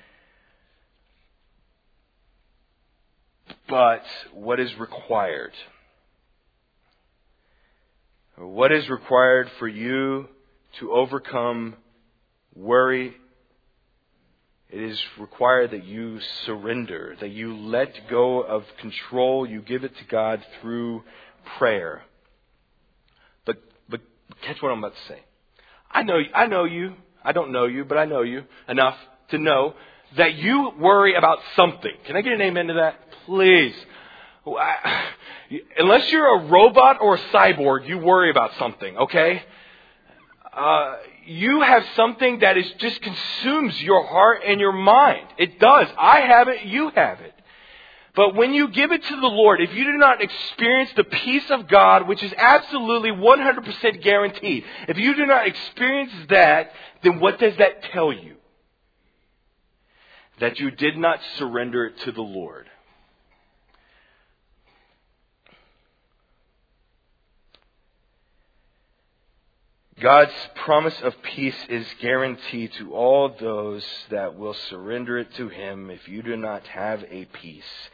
But 3.67 4.05
what 4.33 4.59
is 4.59 4.77
required? 4.79 5.53
What 8.37 8.71
is 8.71 8.87
required 8.87 9.49
for 9.57 9.67
you 9.67 10.27
to 10.79 10.91
overcome 10.91 11.75
worry? 12.55 13.15
It 14.69 14.79
is 14.79 15.01
required 15.19 15.71
that 15.71 15.85
you 15.85 16.19
surrender, 16.45 17.15
that 17.19 17.31
you 17.31 17.55
let 17.55 17.93
go 18.11 18.41
of 18.41 18.63
control, 18.79 19.47
you 19.47 19.61
give 19.61 19.83
it 19.83 19.97
to 19.97 20.03
God 20.05 20.45
through 20.61 21.03
prayer. 21.57 22.03
But, 23.45 23.57
but 23.89 24.01
catch 24.45 24.61
what 24.61 24.71
I'm 24.71 24.79
about 24.79 24.93
to 24.93 25.13
say. 25.13 25.19
I 25.89 26.03
know, 26.03 26.19
I 26.35 26.45
know 26.45 26.65
you. 26.65 26.93
I 27.23 27.31
don't 27.31 27.51
know 27.51 27.65
you, 27.65 27.85
but 27.85 27.97
I 27.97 28.05
know 28.05 28.21
you 28.21 28.43
enough 28.69 28.97
to 29.31 29.39
know 29.39 29.73
that 30.15 30.35
you 30.35 30.73
worry 30.79 31.15
about 31.15 31.39
something. 31.55 31.91
Can 32.05 32.15
I 32.15 32.21
get 32.21 32.33
an 32.33 32.41
amen 32.41 32.67
to 32.67 32.73
that? 32.75 32.99
Please. 33.25 33.73
Unless 35.77 36.11
you're 36.11 36.39
a 36.39 36.45
robot 36.45 36.97
or 37.01 37.15
a 37.15 37.19
cyborg, 37.33 37.87
you 37.87 37.97
worry 37.97 38.29
about 38.29 38.51
something, 38.57 38.97
okay? 38.97 39.43
Uh, 40.53 40.95
you 41.25 41.61
have 41.61 41.83
something 41.95 42.39
that 42.39 42.57
is 42.57 42.71
just 42.79 43.01
consumes 43.01 43.81
your 43.81 44.05
heart 44.05 44.41
and 44.45 44.59
your 44.59 44.71
mind. 44.71 45.27
It 45.37 45.59
does. 45.59 45.87
I 45.97 46.21
have 46.21 46.47
it, 46.47 46.63
you 46.63 46.89
have 46.95 47.19
it. 47.21 47.33
But 48.15 48.33
when 48.33 48.53
you 48.53 48.69
give 48.69 48.91
it 48.91 49.03
to 49.03 49.15
the 49.15 49.27
Lord, 49.27 49.61
if 49.61 49.71
you 49.75 49.83
do 49.83 49.97
not 49.97 50.23
experience 50.23 50.89
the 50.95 51.03
peace 51.03 51.51
of 51.51 51.67
God, 51.67 52.07
which 52.07 52.23
is 52.23 52.33
absolutely 52.35 53.11
100% 53.11 54.01
guaranteed, 54.01 54.63
if 54.87 54.97
you 54.97 55.15
do 55.15 55.27
not 55.27 55.45
experience 55.45 56.11
that, 56.29 56.71
then 57.03 57.19
what 57.19 57.37
does 57.37 57.55
that 57.57 57.83
tell 57.91 58.11
you? 58.11 58.37
That 60.39 60.59
you 60.59 60.71
did 60.71 60.97
not 60.97 61.19
surrender 61.37 61.85
it 61.85 61.99
to 62.05 62.11
the 62.11 62.23
Lord. 62.23 62.67
God's 69.99 70.33
promise 70.63 70.99
of 71.01 71.19
peace 71.23 71.57
is 71.69 71.87
guaranteed 71.99 72.71
to 72.73 72.93
all 72.93 73.29
those 73.39 73.83
that 74.11 74.37
will 74.37 74.53
surrender 74.53 75.17
it 75.17 75.33
to 75.35 75.49
Him. 75.49 75.89
If 75.89 76.07
you 76.07 76.21
do 76.21 76.37
not 76.37 76.67
have 76.67 77.03
a 77.09 77.25
peace, 77.25 77.89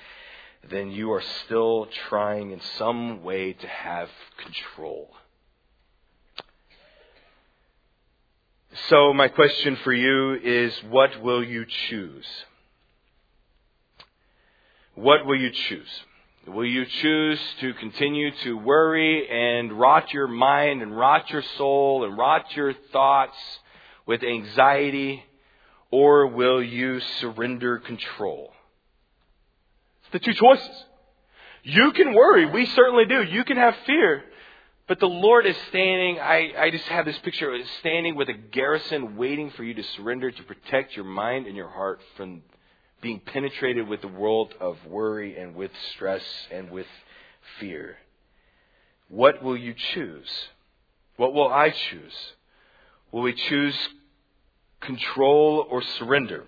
then 0.69 0.91
you 0.91 1.13
are 1.13 1.23
still 1.45 1.87
trying 2.09 2.51
in 2.51 2.59
some 2.77 3.23
way 3.23 3.53
to 3.53 3.67
have 3.67 4.09
control. 4.37 5.11
So, 8.89 9.13
my 9.13 9.29
question 9.29 9.77
for 9.77 9.93
you 9.93 10.33
is 10.43 10.73
what 10.89 11.21
will 11.21 11.43
you 11.43 11.65
choose? 11.87 12.25
What 14.95 15.25
will 15.25 15.39
you 15.39 15.51
choose? 15.51 16.01
Will 16.45 16.65
you 16.65 16.85
choose 16.85 17.39
to 17.61 17.73
continue 17.75 18.29
to 18.43 18.57
worry 18.57 19.29
and 19.29 19.71
rot 19.79 20.13
your 20.13 20.27
mind 20.27 20.81
and 20.81 20.95
rot 20.95 21.29
your 21.29 21.43
soul 21.57 22.03
and 22.03 22.17
rot 22.17 22.53
your 22.55 22.73
thoughts 22.91 23.37
with 24.05 24.23
anxiety? 24.23 25.23
Or 25.89 26.27
will 26.27 26.61
you 26.61 26.99
surrender 27.21 27.79
control? 27.79 28.51
It's 30.01 30.11
the 30.11 30.19
two 30.19 30.33
choices. 30.33 30.85
You 31.63 31.93
can 31.93 32.13
worry. 32.13 32.45
We 32.45 32.65
certainly 32.65 33.05
do. 33.05 33.23
You 33.23 33.45
can 33.45 33.55
have 33.55 33.75
fear. 33.85 34.23
But 34.85 34.99
the 34.99 35.07
Lord 35.07 35.45
is 35.45 35.55
standing, 35.69 36.19
I, 36.19 36.51
I 36.57 36.71
just 36.71 36.85
have 36.85 37.05
this 37.05 37.17
picture, 37.19 37.53
of 37.53 37.61
standing 37.79 38.15
with 38.15 38.27
a 38.27 38.33
garrison 38.33 39.15
waiting 39.15 39.49
for 39.51 39.63
you 39.63 39.73
to 39.75 39.83
surrender 39.95 40.29
to 40.29 40.43
protect 40.43 40.93
your 40.97 41.05
mind 41.05 41.47
and 41.47 41.55
your 41.55 41.69
heart 41.69 42.01
from 42.17 42.41
being 43.03 43.19
penetrated 43.19 43.87
with 43.87 44.01
the 44.01 44.07
world 44.07 44.55
of 44.59 44.77
worry 44.87 45.37
and 45.37 45.53
with 45.53 45.71
stress 45.93 46.23
and 46.49 46.71
with 46.71 46.87
fear. 47.59 47.97
What 49.09 49.43
will 49.43 49.57
you 49.57 49.75
choose? 49.93 50.29
What 51.17 51.33
will 51.33 51.49
I 51.49 51.69
choose? 51.69 52.13
Will 53.11 53.21
we 53.21 53.33
choose 53.33 53.77
control 54.81 55.67
or 55.69 55.83
surrender? 55.99 56.45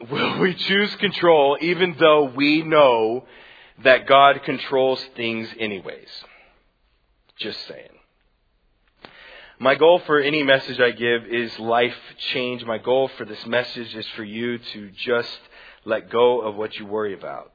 Will 0.10 0.40
we 0.40 0.54
choose 0.54 0.94
control 0.96 1.56
even 1.60 1.94
though 1.98 2.24
we 2.24 2.62
know 2.62 3.24
that 3.84 4.06
God 4.06 4.42
controls 4.44 5.02
things 5.16 5.48
anyways? 5.58 6.08
Just 7.38 7.66
saying. 7.68 7.93
My 9.60 9.76
goal 9.76 10.00
for 10.00 10.18
any 10.18 10.42
message 10.42 10.80
I 10.80 10.90
give 10.90 11.26
is 11.26 11.56
life 11.60 11.94
change. 12.32 12.64
My 12.64 12.78
goal 12.78 13.08
for 13.16 13.24
this 13.24 13.46
message 13.46 13.94
is 13.94 14.06
for 14.16 14.24
you 14.24 14.58
to 14.58 14.90
just 14.90 15.38
let 15.84 16.10
go 16.10 16.40
of 16.40 16.56
what 16.56 16.76
you 16.76 16.86
worry 16.86 17.14
about. 17.14 17.52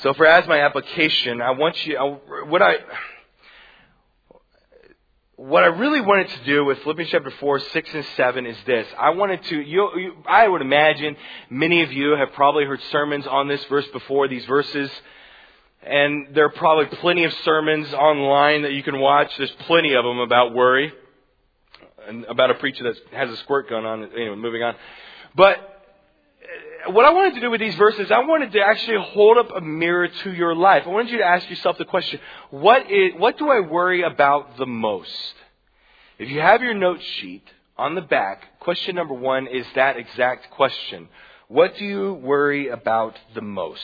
So 0.00 0.14
for 0.14 0.24
as 0.24 0.48
my 0.48 0.60
application, 0.60 1.42
I 1.42 1.50
want 1.50 1.84
you, 1.84 1.98
what 2.48 2.62
I, 2.62 2.76
what 5.36 5.62
I 5.62 5.66
really 5.66 6.00
wanted 6.00 6.30
to 6.30 6.44
do 6.44 6.64
with 6.64 6.78
Philippians 6.78 7.10
chapter 7.10 7.30
4, 7.30 7.58
6, 7.58 7.94
and 7.94 8.06
7 8.16 8.46
is 8.46 8.56
this. 8.64 8.86
I 8.98 9.10
wanted 9.10 9.44
to, 9.44 9.60
you, 9.60 9.90
you, 9.96 10.12
I 10.26 10.48
would 10.48 10.62
imagine 10.62 11.16
many 11.50 11.82
of 11.82 11.92
you 11.92 12.12
have 12.12 12.32
probably 12.32 12.64
heard 12.64 12.80
sermons 12.90 13.26
on 13.26 13.46
this 13.46 13.62
verse 13.66 13.86
before, 13.88 14.26
these 14.26 14.46
verses. 14.46 14.90
And 15.86 16.34
there 16.34 16.46
are 16.46 16.50
probably 16.50 16.86
plenty 16.96 17.24
of 17.24 17.32
sermons 17.44 17.92
online 17.92 18.62
that 18.62 18.72
you 18.72 18.82
can 18.82 18.98
watch. 18.98 19.30
There's 19.36 19.50
plenty 19.66 19.94
of 19.94 20.04
them 20.04 20.18
about 20.18 20.54
worry. 20.54 20.92
And 22.08 22.24
about 22.24 22.50
a 22.50 22.54
preacher 22.54 22.84
that 22.84 22.96
has 23.12 23.30
a 23.30 23.36
squirt 23.38 23.68
gun 23.68 23.84
on. 23.84 24.02
Anyway, 24.12 24.36
moving 24.36 24.62
on. 24.62 24.74
But 25.34 25.58
uh, 26.86 26.92
what 26.92 27.04
I 27.04 27.10
wanted 27.10 27.34
to 27.34 27.40
do 27.40 27.50
with 27.50 27.60
these 27.60 27.74
verses, 27.74 28.10
I 28.10 28.20
wanted 28.20 28.52
to 28.52 28.60
actually 28.60 28.98
hold 28.98 29.38
up 29.38 29.50
a 29.54 29.60
mirror 29.60 30.08
to 30.08 30.32
your 30.32 30.54
life. 30.54 30.84
I 30.86 30.90
wanted 30.90 31.12
you 31.12 31.18
to 31.18 31.24
ask 31.24 31.48
yourself 31.48 31.76
the 31.78 31.84
question, 31.84 32.20
what, 32.50 32.90
is, 32.90 33.12
what 33.16 33.38
do 33.38 33.50
I 33.50 33.60
worry 33.60 34.02
about 34.02 34.56
the 34.56 34.66
most? 34.66 35.34
If 36.18 36.30
you 36.30 36.40
have 36.40 36.62
your 36.62 36.74
note 36.74 37.00
sheet 37.02 37.44
on 37.76 37.94
the 37.94 38.02
back, 38.02 38.60
question 38.60 38.94
number 38.94 39.14
one 39.14 39.46
is 39.46 39.66
that 39.74 39.96
exact 39.96 40.50
question. 40.50 41.08
What 41.48 41.76
do 41.76 41.84
you 41.84 42.14
worry 42.14 42.68
about 42.68 43.18
the 43.34 43.42
most? 43.42 43.80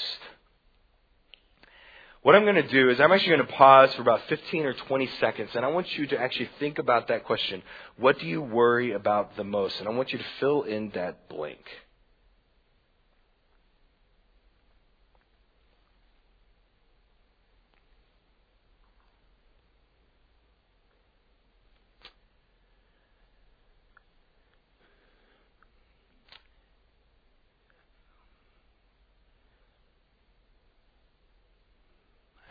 What 2.23 2.35
I'm 2.35 2.43
going 2.43 2.57
to 2.57 2.69
do 2.69 2.91
is 2.91 3.01
I'm 3.01 3.13
actually 3.13 3.37
going 3.37 3.47
to 3.47 3.53
pause 3.55 3.95
for 3.95 4.03
about 4.03 4.21
15 4.29 4.67
or 4.67 4.75
20 4.75 5.09
seconds, 5.21 5.51
and 5.55 5.65
I 5.65 5.69
want 5.69 5.97
you 5.97 6.07
to 6.09 6.21
actually 6.21 6.51
think 6.59 6.79
about 6.79 7.09
that 7.09 7.25
question. 7.25 7.63
What 7.97 8.19
do 8.19 8.27
you 8.27 8.43
worry 8.43 8.93
about 8.93 9.37
the 9.37 9.45
most? 9.45 9.79
And 9.81 9.89
I 9.89 9.93
want 9.93 10.13
you 10.13 10.19
to 10.19 10.25
fill 10.39 10.65
in 10.65 10.91
that 10.91 11.31
blank. 11.31 11.65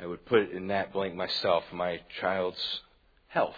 Would 0.06 0.26
put 0.26 0.52
in 0.52 0.68
that 0.68 0.94
blank 0.94 1.16
myself, 1.16 1.64
my 1.74 2.02
child's 2.22 2.82
health. 3.28 3.56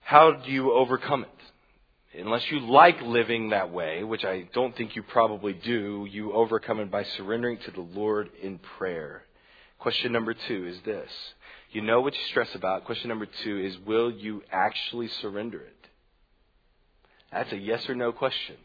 How 0.00 0.32
do 0.32 0.50
you 0.50 0.72
overcome 0.72 1.24
it? 1.24 2.20
Unless 2.20 2.50
you 2.50 2.60
like 2.60 3.00
living 3.02 3.50
that 3.50 3.70
way, 3.70 4.02
which 4.02 4.24
I 4.24 4.48
don't 4.54 4.74
think 4.76 4.96
you 4.96 5.02
probably 5.02 5.52
do, 5.52 6.06
you 6.10 6.32
overcome 6.32 6.80
it 6.80 6.90
by 6.90 7.04
surrendering 7.04 7.58
to 7.58 7.70
the 7.70 7.82
Lord 7.82 8.30
in 8.42 8.58
prayer. 8.58 9.22
Question 9.78 10.12
number 10.12 10.34
two 10.34 10.66
is 10.66 10.78
this. 10.84 11.10
You 11.70 11.82
know 11.82 12.00
what 12.00 12.14
you 12.14 12.20
stress 12.30 12.54
about. 12.54 12.84
Question 12.86 13.08
number 13.08 13.26
two 13.44 13.58
is 13.58 13.76
will 13.86 14.10
you 14.10 14.42
actually 14.50 15.08
surrender 15.20 15.60
it? 15.60 15.86
That's 17.30 17.52
a 17.52 17.58
yes 17.58 17.88
or 17.88 17.94
no 17.94 18.10
question. 18.10 18.56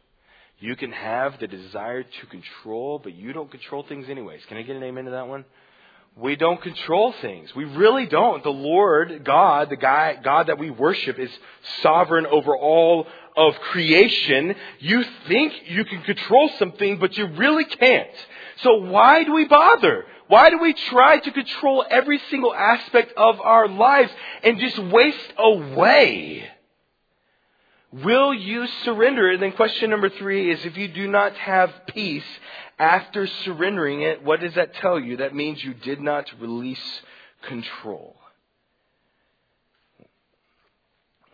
You 0.64 0.78
can 0.78 0.94
have 0.94 1.42
the 1.42 1.48
desire 1.48 2.04
to 2.04 2.26
control, 2.28 2.98
but 2.98 3.14
you 3.14 3.34
don't 3.34 3.52
control 3.52 3.84
things 3.84 4.08
anyways. 4.08 4.46
Can 4.46 4.56
I 4.56 4.62
get 4.62 4.78
an 4.78 4.84
amen 4.84 5.04
to 5.04 5.12
that 5.12 5.28
one? 5.28 5.44
We 6.16 6.38
don't 6.38 6.62
control 6.62 7.12
things. 7.22 7.54
We 7.54 7.66
really 7.66 8.06
don't. 8.06 8.42
The 8.42 8.50
Lord, 8.50 9.26
God, 9.26 9.70
the 9.70 9.76
guy, 9.76 10.18
God 10.24 10.48
that 10.48 10.58
we 10.58 10.70
worship 10.70 11.20
is 11.20 11.30
sovereign 11.82 12.26
over 12.26 12.56
all 12.56 13.08
of 13.36 13.56
creation. 13.60 14.56
You 14.80 15.04
think 15.28 15.52
you 15.68 15.84
can 15.84 16.02
control 16.04 16.50
something, 16.58 16.98
but 16.98 17.18
you 17.18 17.26
really 17.26 17.66
can't. 17.66 18.16
So 18.62 18.86
why 18.86 19.26
do 19.26 19.34
we 19.34 19.44
bother? 19.44 20.06
Why 20.28 20.50
do 20.50 20.60
we 20.60 20.72
try 20.72 21.20
to 21.20 21.32
control 21.34 21.84
every 21.90 22.20
single 22.30 22.56
aspect 22.56 23.12
of 23.18 23.42
our 23.42 23.68
lives 23.68 24.14
and 24.44 24.62
just 24.62 24.80
waste 24.80 25.34
away? 25.38 26.53
Will 27.94 28.34
you 28.34 28.66
surrender? 28.86 29.30
And 29.30 29.42
then 29.42 29.52
question 29.52 29.92
number 29.92 30.10
three 30.10 30.52
is 30.52 30.66
if 30.66 30.76
you 30.78 30.88
do 30.88 31.08
not 31.08 31.36
have 31.36 31.72
peace 31.94 32.26
after 32.80 33.28
surrendering 33.28 34.02
it, 34.02 34.24
what 34.24 34.40
does 34.40 34.56
that 34.56 34.74
tell 34.76 35.00
you? 35.00 35.18
That 35.18 35.36
means 35.36 35.64
you 35.64 35.76
did 35.76 36.02
not 36.02 36.26
release 36.40 37.02
control. 37.44 38.16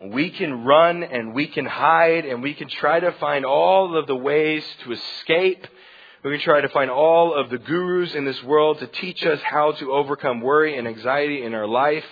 We 0.02 0.30
can 0.30 0.64
run 0.64 1.02
and 1.02 1.34
we 1.34 1.46
can 1.46 1.64
hide 1.64 2.26
and 2.26 2.42
we 2.42 2.52
can 2.52 2.68
try 2.68 3.00
to 3.00 3.12
find 3.12 3.46
all 3.46 3.96
of 3.96 4.06
the 4.06 4.16
ways 4.16 4.64
to 4.84 4.92
escape. 4.92 5.66
We 6.22 6.32
can 6.32 6.40
try 6.40 6.60
to 6.60 6.68
find 6.68 6.90
all 6.90 7.32
of 7.32 7.48
the 7.48 7.58
gurus 7.58 8.14
in 8.14 8.26
this 8.26 8.42
world 8.42 8.80
to 8.80 8.86
teach 8.86 9.24
us 9.24 9.40
how 9.42 9.72
to 9.72 9.92
overcome 9.92 10.42
worry 10.42 10.76
and 10.76 10.86
anxiety 10.86 11.42
in 11.42 11.54
our 11.54 11.66
life. 11.66 12.04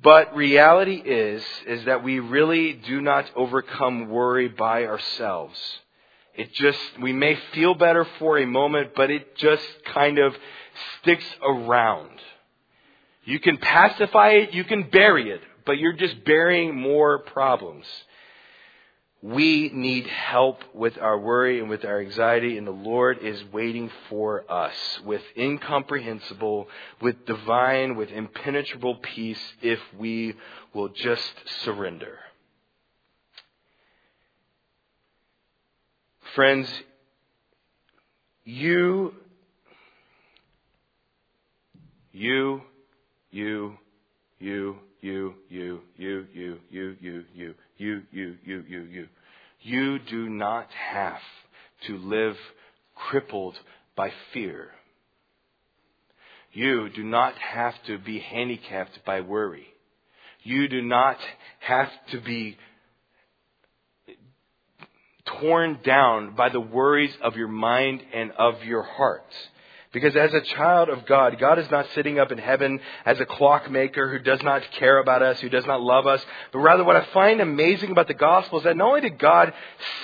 But 0.00 0.36
reality 0.36 0.94
is, 0.94 1.42
is 1.66 1.84
that 1.86 2.04
we 2.04 2.20
really 2.20 2.72
do 2.72 3.00
not 3.00 3.30
overcome 3.34 4.08
worry 4.08 4.48
by 4.48 4.84
ourselves. 4.84 5.58
It 6.34 6.52
just, 6.54 6.78
we 7.02 7.12
may 7.12 7.36
feel 7.52 7.74
better 7.74 8.06
for 8.20 8.38
a 8.38 8.46
moment, 8.46 8.90
but 8.94 9.10
it 9.10 9.36
just 9.36 9.64
kind 9.86 10.20
of 10.20 10.36
sticks 11.00 11.26
around. 11.42 12.10
You 13.24 13.40
can 13.40 13.56
pacify 13.56 14.30
it, 14.30 14.54
you 14.54 14.62
can 14.62 14.88
bury 14.88 15.30
it, 15.30 15.40
but 15.66 15.78
you're 15.78 15.94
just 15.94 16.24
burying 16.24 16.80
more 16.80 17.18
problems. 17.18 17.84
We 19.20 19.70
need 19.74 20.06
help 20.06 20.62
with 20.72 20.96
our 20.96 21.18
worry 21.18 21.58
and 21.58 21.68
with 21.68 21.84
our 21.84 22.00
anxiety, 22.00 22.56
and 22.56 22.64
the 22.64 22.70
Lord 22.70 23.18
is 23.18 23.42
waiting 23.52 23.90
for 24.08 24.48
us 24.50 24.74
with 25.04 25.22
incomprehensible, 25.36 26.68
with 27.00 27.26
divine, 27.26 27.96
with 27.96 28.10
impenetrable 28.10 28.94
peace 28.94 29.40
if 29.60 29.80
we 29.98 30.36
will 30.72 30.90
just 30.90 31.32
surrender. 31.64 32.18
Friends, 36.36 36.68
you, 38.44 39.14
you, 42.12 42.62
you, 43.32 43.64
you, 44.38 44.84
you, 45.00 45.34
you, 45.58 45.82
you, 45.98 46.26
you, 46.36 46.58
you, 46.70 47.24
you, 47.34 47.64
you, 47.76 48.04
you, 48.44 48.64
you, 48.68 48.82
you. 48.84 49.08
You 49.60 49.98
do 49.98 50.28
not 50.68 51.02
have 51.02 51.20
to 51.86 51.96
live 51.98 52.36
crippled 52.94 53.54
by 53.96 54.12
fear. 54.32 54.70
You 56.52 56.88
do 56.88 57.04
not 57.04 57.34
have 57.38 57.74
to 57.86 57.98
be 57.98 58.18
handicapped 58.18 59.04
by 59.04 59.20
worry. 59.20 59.66
You 60.42 60.68
do 60.68 60.82
not 60.82 61.16
have 61.60 61.88
to 62.12 62.20
be 62.20 62.56
torn 65.40 65.78
down 65.84 66.34
by 66.34 66.48
the 66.48 66.60
worries 66.60 67.14
of 67.22 67.36
your 67.36 67.48
mind 67.48 68.02
and 68.14 68.32
of 68.32 68.64
your 68.64 68.82
heart. 68.82 69.30
Because 69.90 70.14
as 70.16 70.34
a 70.34 70.42
child 70.42 70.90
of 70.90 71.06
God, 71.06 71.38
God 71.38 71.58
is 71.58 71.70
not 71.70 71.86
sitting 71.94 72.18
up 72.18 72.30
in 72.30 72.36
heaven 72.36 72.78
as 73.06 73.18
a 73.20 73.24
clockmaker 73.24 74.10
who 74.10 74.18
does 74.18 74.42
not 74.42 74.62
care 74.72 74.98
about 74.98 75.22
us, 75.22 75.40
who 75.40 75.48
does 75.48 75.64
not 75.64 75.80
love 75.80 76.06
us, 76.06 76.22
but 76.52 76.58
rather 76.58 76.84
what 76.84 76.96
I 76.96 77.06
find 77.14 77.40
amazing 77.40 77.90
about 77.90 78.06
the 78.06 78.12
gospel 78.12 78.58
is 78.58 78.64
that 78.64 78.76
not 78.76 78.88
only 78.88 79.00
did 79.00 79.18
God 79.18 79.54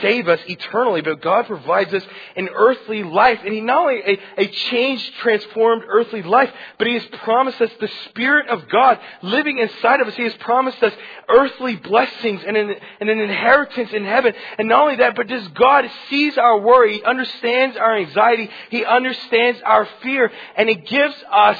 save 0.00 0.26
us 0.26 0.40
eternally, 0.46 1.02
but 1.02 1.20
God 1.20 1.46
provides 1.46 1.92
us 1.92 2.02
an 2.34 2.48
earthly 2.54 3.02
life. 3.02 3.40
And 3.44 3.52
He 3.52 3.60
not 3.60 3.82
only 3.82 4.00
a, 4.06 4.18
a 4.38 4.46
changed, 4.46 5.16
transformed 5.16 5.82
earthly 5.86 6.22
life, 6.22 6.50
but 6.78 6.86
He 6.86 6.94
has 6.94 7.04
promised 7.22 7.60
us 7.60 7.70
the 7.78 7.90
Spirit 8.08 8.48
of 8.48 8.66
God 8.70 8.98
living 9.20 9.58
inside 9.58 10.00
of 10.00 10.08
us. 10.08 10.14
He 10.14 10.22
has 10.22 10.34
promised 10.34 10.82
us 10.82 10.94
earthly 11.28 11.76
blessings 11.76 12.40
and 12.46 12.56
an, 12.56 12.74
and 13.00 13.10
an 13.10 13.18
inheritance 13.18 13.90
in 13.92 14.04
heaven. 14.04 14.32
And 14.58 14.68
not 14.68 14.82
only 14.82 14.96
that, 14.96 15.14
but 15.14 15.28
just 15.28 15.52
God 15.52 15.84
sees 16.08 16.38
our 16.38 16.58
worry, 16.58 16.94
He 16.94 17.04
understands 17.04 17.76
our 17.76 17.98
anxiety, 17.98 18.48
He 18.70 18.82
understands 18.82 19.60
our 19.74 19.88
fear, 20.02 20.30
and 20.56 20.68
it 20.68 20.86
gives 20.86 21.16
us 21.30 21.58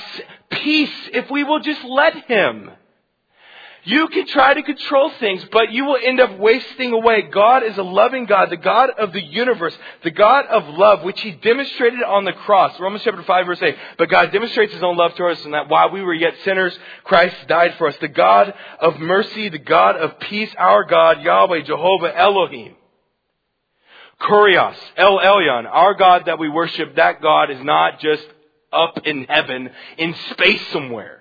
peace 0.51 1.11
if 1.13 1.31
we 1.31 1.45
will 1.45 1.61
just 1.61 1.83
let 1.85 2.15
Him. 2.27 2.71
You 3.87 4.09
can 4.09 4.27
try 4.27 4.55
to 4.55 4.63
control 4.63 5.11
things, 5.21 5.45
but 5.53 5.71
you 5.71 5.85
will 5.85 5.99
end 6.03 6.19
up 6.19 6.39
wasting 6.39 6.93
away. 6.93 7.23
God 7.31 7.63
is 7.63 7.77
a 7.77 7.83
loving 7.83 8.25
God, 8.25 8.49
the 8.49 8.57
God 8.57 8.89
of 8.89 9.13
the 9.13 9.23
universe, 9.23 9.77
the 10.03 10.11
God 10.11 10.47
of 10.47 10.67
love, 10.69 11.03
which 11.03 11.21
He 11.21 11.33
demonstrated 11.33 12.03
on 12.03 12.25
the 12.25 12.33
cross. 12.33 12.81
Romans 12.81 13.03
chapter 13.05 13.23
5 13.23 13.47
verse 13.47 13.61
8. 13.61 13.77
But 13.99 14.09
God 14.09 14.33
demonstrates 14.33 14.73
His 14.73 14.83
own 14.83 14.97
love 14.97 15.15
to 15.17 15.27
us 15.27 15.45
in 15.45 15.51
that 15.51 15.69
while 15.69 15.91
we 15.91 16.01
were 16.01 16.15
yet 16.15 16.35
sinners, 16.45 16.77
Christ 17.05 17.37
died 17.47 17.75
for 17.77 17.87
us. 17.89 17.97
The 18.01 18.09
God 18.09 18.55
of 18.81 18.99
mercy, 19.01 19.51
the 19.51 19.59
God 19.59 19.97
of 19.97 20.19
peace, 20.19 20.55
our 20.59 20.85
God, 20.85 21.21
Yahweh, 21.21 21.63
Jehovah, 21.63 22.17
Elohim. 22.17 22.75
Kurios, 24.21 24.77
El 24.97 25.19
Elyon, 25.19 25.67
our 25.71 25.95
God 25.95 26.27
that 26.27 26.39
we 26.39 26.49
worship, 26.49 26.97
that 26.97 27.21
God 27.21 27.51
is 27.51 27.63
not 27.63 28.01
just 28.01 28.27
up 28.73 29.07
in 29.07 29.25
heaven, 29.25 29.71
in 29.99 30.15
space 30.31 30.67
somewhere. 30.73 31.21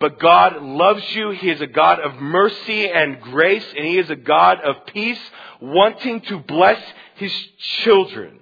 But 0.00 0.20
God 0.20 0.62
loves 0.62 1.02
you. 1.14 1.30
He 1.30 1.50
is 1.50 1.60
a 1.60 1.66
God 1.66 1.98
of 2.00 2.20
mercy 2.20 2.88
and 2.88 3.20
grace, 3.20 3.66
and 3.76 3.84
He 3.84 3.98
is 3.98 4.10
a 4.10 4.16
God 4.16 4.60
of 4.60 4.86
peace, 4.86 5.20
wanting 5.60 6.20
to 6.22 6.38
bless 6.38 6.80
His 7.16 7.32
children. 7.82 8.38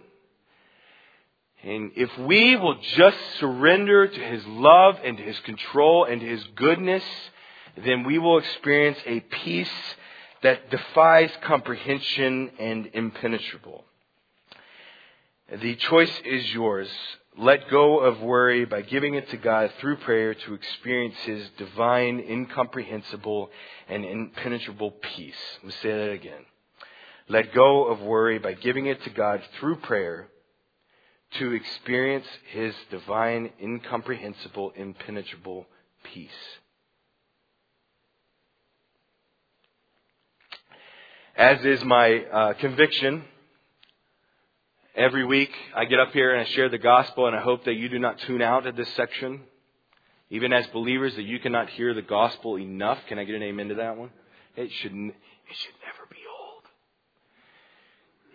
And 1.62 1.92
if 1.96 2.16
we 2.18 2.56
will 2.56 2.78
just 2.96 3.16
surrender 3.40 4.06
to 4.06 4.20
His 4.20 4.46
love 4.46 4.98
and 5.02 5.16
to 5.16 5.22
His 5.22 5.38
control 5.40 6.04
and 6.04 6.20
to 6.20 6.26
His 6.26 6.44
goodness, 6.54 7.04
then 7.84 8.04
we 8.04 8.18
will 8.18 8.38
experience 8.38 8.98
a 9.06 9.20
peace 9.20 9.68
that 10.42 10.70
defies 10.70 11.30
comprehension 11.42 12.50
and 12.58 12.90
impenetrable. 12.92 13.84
The 15.50 15.76
choice 15.76 16.20
is 16.24 16.52
yours. 16.52 16.88
Let 17.38 17.68
go 17.70 18.00
of 18.00 18.20
worry 18.20 18.64
by 18.64 18.82
giving 18.82 19.14
it 19.14 19.28
to 19.30 19.36
God 19.36 19.70
through 19.78 19.96
prayer 19.98 20.34
to 20.34 20.54
experience 20.54 21.16
His 21.24 21.48
divine, 21.58 22.18
incomprehensible, 22.18 23.50
and 23.88 24.04
impenetrable 24.04 24.90
peace. 24.90 25.34
Me 25.62 25.70
say 25.82 25.90
that 25.90 26.10
again. 26.12 26.44
Let 27.28 27.52
go 27.54 27.86
of 27.86 28.00
worry 28.00 28.38
by 28.38 28.54
giving 28.54 28.86
it 28.86 29.02
to 29.04 29.10
God 29.10 29.42
through 29.58 29.76
prayer 29.76 30.28
to 31.38 31.52
experience 31.52 32.26
His 32.52 32.74
divine, 32.90 33.50
incomprehensible, 33.60 34.72
impenetrable 34.76 35.66
peace. 36.04 36.30
As 41.36 41.62
is 41.64 41.84
my 41.84 42.24
uh, 42.24 42.52
conviction. 42.54 43.22
Every 44.94 45.24
week 45.24 45.50
I 45.76 45.84
get 45.84 46.00
up 46.00 46.12
here 46.12 46.34
and 46.34 46.40
I 46.46 46.50
share 46.50 46.70
the 46.70 46.78
gospel, 46.78 47.26
and 47.26 47.36
I 47.36 47.42
hope 47.42 47.64
that 47.66 47.74
you 47.74 47.88
do 47.88 47.98
not 47.98 48.18
tune 48.20 48.40
out 48.40 48.66
at 48.66 48.76
this 48.76 48.88
section. 48.94 49.42
Even 50.30 50.52
as 50.52 50.66
believers, 50.68 51.14
that 51.16 51.22
you 51.22 51.38
cannot 51.38 51.68
hear 51.70 51.94
the 51.94 52.02
gospel 52.02 52.58
enough. 52.58 52.98
Can 53.08 53.18
I 53.18 53.24
get 53.24 53.34
an 53.34 53.42
amen 53.42 53.68
to 53.68 53.74
that 53.76 53.96
one? 53.96 54.10
It 54.56 54.70
should, 54.80 54.92
it 54.92 55.14
should 55.52 55.74
never 55.84 56.08
be 56.10 56.16
old. 56.40 56.62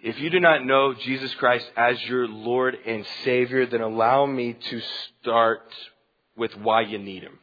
If 0.03 0.21
you 0.21 0.29
do 0.29 0.39
not 0.39 0.63
know 0.63 0.93
Jesus 0.93 1.33
Christ 1.35 1.69
as 1.75 2.01
your 2.03 2.27
Lord 2.27 2.77
and 2.85 3.05
Savior, 3.25 3.65
then 3.65 3.81
allow 3.81 4.25
me 4.27 4.53
to 4.69 4.81
start 5.21 5.67
with 6.37 6.55
why 6.55 6.81
you 6.81 6.99
need 6.99 7.23
Him 7.23 7.39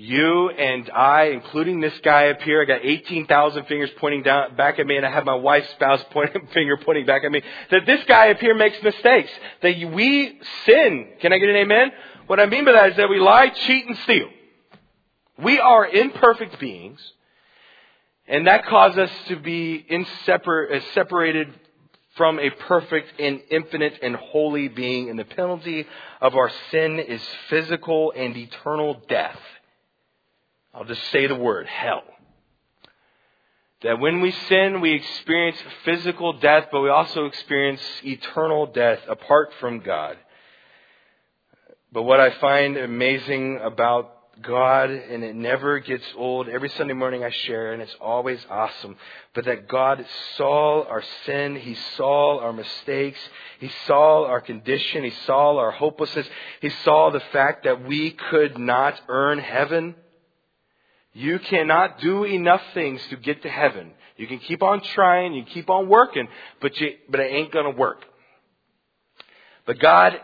you 0.00 0.48
and 0.50 0.88
I, 0.90 1.24
including 1.30 1.80
this 1.80 1.98
guy 2.04 2.28
up 2.28 2.40
here, 2.42 2.62
I 2.62 2.66
got 2.66 2.84
18,000 2.84 3.64
fingers 3.64 3.90
pointing 3.98 4.22
down, 4.22 4.54
back 4.54 4.78
at 4.78 4.86
me, 4.86 4.96
and 4.96 5.04
I 5.04 5.10
have 5.10 5.24
my 5.24 5.34
wife's 5.34 5.68
spouse 5.70 6.04
pointing, 6.12 6.46
finger 6.54 6.76
pointing 6.76 7.04
back 7.04 7.24
at 7.24 7.32
me, 7.32 7.42
that 7.72 7.84
this 7.84 8.04
guy 8.06 8.30
up 8.30 8.38
here 8.38 8.54
makes 8.54 8.80
mistakes. 8.80 9.28
That 9.60 9.74
we 9.92 10.40
sin. 10.64 11.08
Can 11.20 11.32
I 11.32 11.38
get 11.38 11.48
an 11.48 11.56
amen? 11.56 11.90
What 12.28 12.38
I 12.38 12.46
mean 12.46 12.64
by 12.64 12.72
that 12.72 12.90
is 12.90 12.96
that 12.96 13.10
we 13.10 13.18
lie, 13.18 13.48
cheat, 13.48 13.88
and 13.88 13.98
steal. 13.98 14.28
We 15.36 15.58
are 15.58 15.84
imperfect 15.88 16.60
beings, 16.60 17.00
and 18.28 18.46
that 18.46 18.66
causes 18.66 18.98
us 18.98 19.10
to 19.28 19.36
be 19.36 19.84
insepar- 19.90 20.76
uh, 20.76 20.80
separated 20.94 21.52
from 22.16 22.38
a 22.38 22.50
perfect 22.50 23.20
and 23.20 23.40
infinite 23.50 23.98
and 24.00 24.14
holy 24.14 24.68
being, 24.68 25.10
and 25.10 25.18
the 25.18 25.24
penalty 25.24 25.86
of 26.20 26.36
our 26.36 26.52
sin 26.70 27.00
is 27.00 27.20
physical 27.48 28.12
and 28.14 28.36
eternal 28.36 29.02
death. 29.08 29.38
I'll 30.78 30.84
just 30.84 31.10
say 31.10 31.26
the 31.26 31.34
word 31.34 31.66
hell. 31.66 32.04
That 33.82 33.98
when 33.98 34.20
we 34.20 34.30
sin, 34.30 34.80
we 34.80 34.92
experience 34.92 35.56
physical 35.84 36.34
death, 36.34 36.66
but 36.70 36.82
we 36.82 36.88
also 36.88 37.24
experience 37.24 37.80
eternal 38.04 38.66
death 38.66 39.00
apart 39.08 39.52
from 39.58 39.80
God. 39.80 40.16
But 41.90 42.04
what 42.04 42.20
I 42.20 42.30
find 42.38 42.76
amazing 42.76 43.58
about 43.60 44.40
God, 44.40 44.90
and 44.90 45.24
it 45.24 45.34
never 45.34 45.80
gets 45.80 46.04
old. 46.16 46.48
Every 46.48 46.68
Sunday 46.68 46.94
morning 46.94 47.24
I 47.24 47.30
share, 47.30 47.72
and 47.72 47.82
it's 47.82 47.96
always 48.00 48.38
awesome. 48.48 48.94
But 49.34 49.46
that 49.46 49.66
God 49.66 50.06
saw 50.36 50.84
our 50.84 51.02
sin, 51.26 51.56
He 51.56 51.74
saw 51.96 52.38
our 52.38 52.52
mistakes, 52.52 53.18
He 53.58 53.70
saw 53.88 54.26
our 54.26 54.40
condition, 54.40 55.02
He 55.02 55.12
saw 55.26 55.58
our 55.58 55.72
hopelessness, 55.72 56.28
He 56.60 56.70
saw 56.70 57.10
the 57.10 57.22
fact 57.32 57.64
that 57.64 57.84
we 57.84 58.12
could 58.12 58.58
not 58.58 59.00
earn 59.08 59.40
heaven. 59.40 59.96
You 61.18 61.40
cannot 61.40 61.98
do 61.98 62.22
enough 62.22 62.62
things 62.74 63.04
to 63.10 63.16
get 63.16 63.42
to 63.42 63.48
heaven. 63.48 63.90
You 64.16 64.28
can 64.28 64.38
keep 64.38 64.62
on 64.62 64.80
trying, 64.80 65.34
you 65.34 65.42
keep 65.42 65.68
on 65.68 65.88
working, 65.88 66.28
but 66.60 66.80
you, 66.80 66.94
but 67.08 67.18
it 67.18 67.32
ain't 67.32 67.50
gonna 67.50 67.70
work. 67.72 68.04
But 69.66 69.80
God 69.80 70.20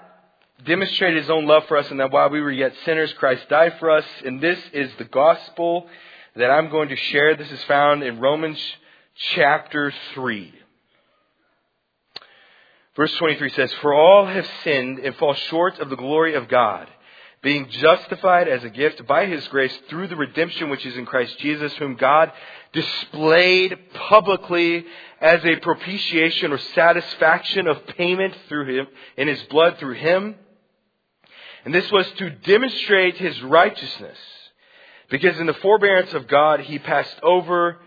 demonstrated 0.64 1.20
his 1.20 1.30
own 1.30 1.46
love 1.46 1.64
for 1.66 1.76
us 1.78 1.90
and 1.90 1.98
that 1.98 2.12
while 2.12 2.30
we 2.30 2.40
were 2.40 2.52
yet 2.52 2.74
sinners, 2.84 3.12
Christ 3.14 3.48
died 3.48 3.74
for 3.80 3.90
us. 3.90 4.04
And 4.24 4.40
this 4.40 4.58
is 4.72 4.88
the 4.98 5.04
gospel 5.04 5.88
that 6.36 6.48
I'm 6.48 6.70
going 6.70 6.90
to 6.90 6.96
share. 6.96 7.34
This 7.34 7.50
is 7.50 7.62
found 7.64 8.04
in 8.04 8.20
Romans 8.20 8.60
chapter 9.34 9.92
3. 10.14 10.54
Verse 12.94 13.12
23 13.16 13.50
says, 13.50 13.72
For 13.82 13.92
all 13.92 14.26
have 14.26 14.48
sinned 14.62 15.00
and 15.00 15.16
fall 15.16 15.34
short 15.34 15.80
of 15.80 15.90
the 15.90 15.96
glory 15.96 16.34
of 16.34 16.46
God, 16.46 16.88
being 17.44 17.68
justified 17.68 18.48
as 18.48 18.64
a 18.64 18.70
gift 18.70 19.06
by 19.06 19.26
his 19.26 19.46
grace 19.48 19.72
through 19.88 20.08
the 20.08 20.16
redemption 20.16 20.68
which 20.70 20.84
is 20.84 20.96
in 20.96 21.06
Christ 21.06 21.38
Jesus, 21.38 21.72
whom 21.74 21.94
God 21.94 22.32
displayed 22.72 23.78
publicly 23.94 24.84
as 25.20 25.44
a 25.44 25.56
propitiation 25.56 26.52
or 26.52 26.58
satisfaction 26.74 27.68
of 27.68 27.86
payment 27.86 28.34
through 28.48 28.76
him, 28.76 28.86
in 29.16 29.28
his 29.28 29.40
blood 29.44 29.78
through 29.78 29.94
him 29.94 30.34
and 31.64 31.74
this 31.74 31.90
was 31.90 32.06
to 32.18 32.30
demonstrate 32.30 33.16
his 33.16 33.40
righteousness. 33.42 34.18
Because 35.10 35.38
in 35.38 35.46
the 35.46 35.54
forbearance 35.54 36.12
of 36.12 36.28
God, 36.28 36.60
he 36.60 36.78
passed 36.78 37.18
over 37.22 37.78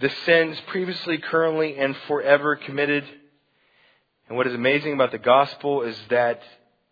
the 0.00 0.10
sins 0.26 0.60
previously, 0.68 1.18
currently, 1.18 1.76
and 1.76 1.96
forever 2.08 2.56
committed. 2.56 3.04
And 4.28 4.36
what 4.36 4.46
is 4.46 4.54
amazing 4.54 4.94
about 4.94 5.12
the 5.12 5.18
gospel 5.18 5.82
is 5.82 5.96
that 6.08 6.40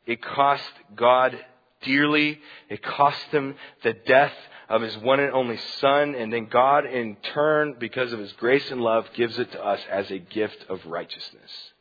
it 0.07 0.23
cost 0.23 0.71
God 0.95 1.37
dearly. 1.83 2.41
It 2.69 2.83
cost 2.83 3.27
him 3.31 3.55
the 3.83 3.93
death 3.93 4.35
of 4.69 4.83
his 4.83 4.97
one 4.99 5.21
and 5.21 5.33
only 5.33 5.59
son. 5.81 6.15
And 6.15 6.33
then 6.33 6.47
God, 6.47 6.87
in 6.87 7.17
turn, 7.35 7.77
because 7.79 8.13
of 8.13 8.19
his 8.19 8.33
grace 8.33 8.71
and 8.71 8.81
love, 8.81 9.07
gives 9.15 9.39
it 9.39 9.53
to 9.53 9.65
us 9.65 9.81
as 9.91 10.11
a 10.11 10.19
gift 10.19 10.67
of 10.69 10.85
righteousness 10.87 11.73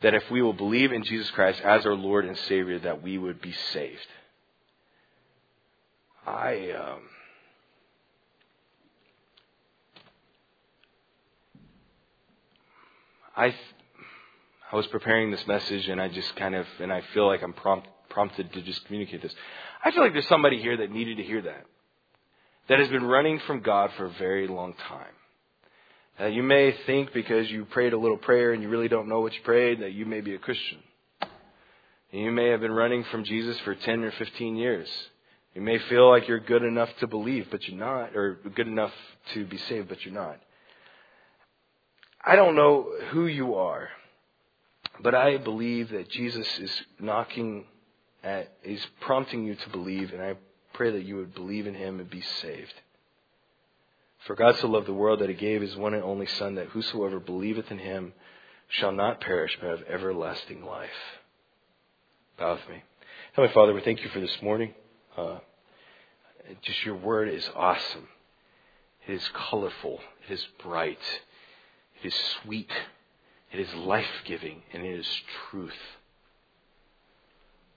that 0.00 0.14
if 0.14 0.30
we 0.30 0.42
will 0.42 0.52
believe 0.52 0.92
in 0.92 1.04
Jesus 1.04 1.30
Christ 1.30 1.60
as 1.60 1.84
our 1.84 1.94
Lord 1.94 2.24
and 2.24 2.36
Savior, 2.36 2.78
that 2.80 3.02
we 3.02 3.18
would 3.18 3.40
be 3.40 3.52
saved. 3.72 4.06
I, 6.26 6.70
um, 6.70 7.00
I, 13.36 13.54
I 14.72 14.76
was 14.76 14.86
preparing 14.86 15.30
this 15.30 15.46
message 15.46 15.88
and 15.88 16.00
I 16.00 16.08
just 16.08 16.34
kind 16.36 16.54
of, 16.54 16.66
and 16.78 16.92
I 16.92 17.02
feel 17.12 17.26
like 17.26 17.42
I'm 17.42 17.52
prompt, 17.52 17.88
prompted 18.10 18.52
to 18.52 18.62
just 18.62 18.84
communicate 18.86 19.22
this. 19.22 19.34
I 19.84 19.90
feel 19.90 20.02
like 20.02 20.12
there's 20.12 20.28
somebody 20.28 20.60
here 20.60 20.76
that 20.76 20.90
needed 20.90 21.16
to 21.16 21.22
hear 21.22 21.42
that. 21.42 21.64
That 22.68 22.78
has 22.78 22.88
been 22.88 23.04
running 23.04 23.40
from 23.46 23.60
God 23.60 23.90
for 23.96 24.06
a 24.06 24.12
very 24.12 24.46
long 24.46 24.74
time. 24.88 25.14
Uh, 26.20 26.26
you 26.26 26.42
may 26.42 26.76
think 26.86 27.12
because 27.14 27.50
you 27.50 27.64
prayed 27.64 27.94
a 27.94 27.98
little 27.98 28.18
prayer 28.18 28.52
and 28.52 28.62
you 28.62 28.68
really 28.68 28.88
don't 28.88 29.08
know 29.08 29.20
what 29.20 29.32
you 29.32 29.40
prayed 29.42 29.80
that 29.80 29.92
you 29.92 30.04
may 30.04 30.20
be 30.20 30.34
a 30.34 30.38
Christian. 30.38 30.78
And 32.12 32.22
you 32.22 32.30
may 32.30 32.48
have 32.48 32.60
been 32.60 32.72
running 32.72 33.04
from 33.04 33.24
Jesus 33.24 33.58
for 33.60 33.74
10 33.74 34.04
or 34.04 34.10
15 34.12 34.56
years. 34.56 34.88
You 35.54 35.62
may 35.62 35.78
feel 35.78 36.08
like 36.10 36.28
you're 36.28 36.40
good 36.40 36.62
enough 36.62 36.90
to 37.00 37.06
believe, 37.06 37.48
but 37.50 37.66
you're 37.66 37.78
not, 37.78 38.14
or 38.14 38.38
good 38.54 38.68
enough 38.68 38.92
to 39.34 39.44
be 39.46 39.58
saved, 39.58 39.88
but 39.88 40.04
you're 40.04 40.14
not. 40.14 40.38
I 42.24 42.36
don't 42.36 42.54
know 42.54 42.88
who 43.10 43.26
you 43.26 43.54
are, 43.54 43.88
but 45.02 45.14
I 45.14 45.38
believe 45.38 45.90
that 45.90 46.10
Jesus 46.10 46.46
is 46.58 46.82
knocking 47.00 47.64
at, 48.22 48.52
he's 48.62 48.86
prompting 49.00 49.44
you 49.44 49.54
to 49.54 49.68
believe, 49.70 50.12
and 50.12 50.22
I 50.22 50.34
pray 50.72 50.90
that 50.92 51.04
you 51.04 51.16
would 51.16 51.34
believe 51.34 51.66
in 51.66 51.74
him 51.74 52.00
and 52.00 52.08
be 52.08 52.20
saved. 52.20 52.74
For 54.26 54.34
God 54.34 54.56
so 54.56 54.68
loved 54.68 54.86
the 54.86 54.94
world 54.94 55.20
that 55.20 55.30
he 55.30 55.34
gave 55.34 55.62
his 55.62 55.76
one 55.76 55.94
and 55.94 56.04
only 56.04 56.26
Son, 56.26 56.56
that 56.56 56.68
whosoever 56.68 57.18
believeth 57.18 57.70
in 57.70 57.78
him 57.78 58.12
shall 58.68 58.92
not 58.92 59.20
perish, 59.20 59.56
but 59.60 59.70
have 59.70 59.82
everlasting 59.88 60.64
life. 60.64 60.90
Bow 62.38 62.52
with 62.52 62.68
me. 62.68 62.82
Heavenly 63.32 63.54
Father, 63.54 63.74
we 63.74 63.80
thank 63.80 64.02
you 64.02 64.08
for 64.10 64.20
this 64.20 64.42
morning. 64.42 64.74
Uh, 65.16 65.38
just 66.62 66.84
your 66.84 66.96
word 66.96 67.28
is 67.28 67.48
awesome. 67.54 68.08
It 69.06 69.14
is 69.14 69.28
colorful. 69.34 70.00
It 70.28 70.32
is 70.32 70.46
bright. 70.62 70.98
It 72.02 72.08
is 72.08 72.14
sweet. 72.42 72.70
It 73.52 73.60
is 73.60 73.72
life 73.74 74.22
giving. 74.24 74.62
And 74.72 74.84
it 74.84 74.98
is 74.98 75.08
truth. 75.50 75.72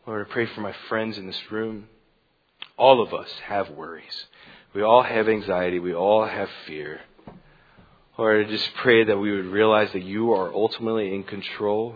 Lord, 0.05 0.27
I 0.27 0.33
pray 0.33 0.47
for 0.47 0.59
my 0.59 0.75
friends 0.89 1.17
in 1.17 1.27
this 1.27 1.49
room. 1.49 1.87
All 2.77 3.01
of 3.01 3.13
us 3.13 3.29
have 3.45 3.69
worries. 3.69 4.25
We 4.75 4.81
all 4.81 5.01
have 5.01 5.29
anxiety. 5.29 5.79
We 5.79 5.93
all 5.93 6.25
have 6.25 6.49
fear. 6.67 6.99
Lord, 8.17 8.45
I 8.45 8.49
just 8.49 8.69
pray 8.75 9.05
that 9.05 9.17
we 9.17 9.31
would 9.31 9.45
realize 9.45 9.93
that 9.93 10.03
you 10.03 10.33
are 10.33 10.53
ultimately 10.53 11.15
in 11.15 11.23
control 11.23 11.95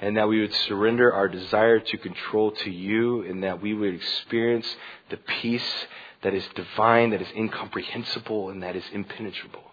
and 0.00 0.16
that 0.16 0.26
we 0.26 0.40
would 0.40 0.54
surrender 0.54 1.12
our 1.12 1.28
desire 1.28 1.80
to 1.80 1.98
control 1.98 2.50
to 2.50 2.70
you 2.70 3.22
and 3.24 3.42
that 3.42 3.60
we 3.60 3.74
would 3.74 3.92
experience 3.92 4.76
the 5.10 5.18
peace 5.18 5.86
that 6.22 6.32
is 6.32 6.48
divine, 6.54 7.10
that 7.10 7.20
is 7.20 7.28
incomprehensible, 7.36 8.48
and 8.48 8.62
that 8.62 8.74
is 8.74 8.84
impenetrable. 8.90 9.70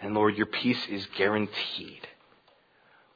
And 0.00 0.14
Lord, 0.14 0.36
your 0.36 0.46
peace 0.46 0.86
is 0.88 1.04
guaranteed. 1.18 2.06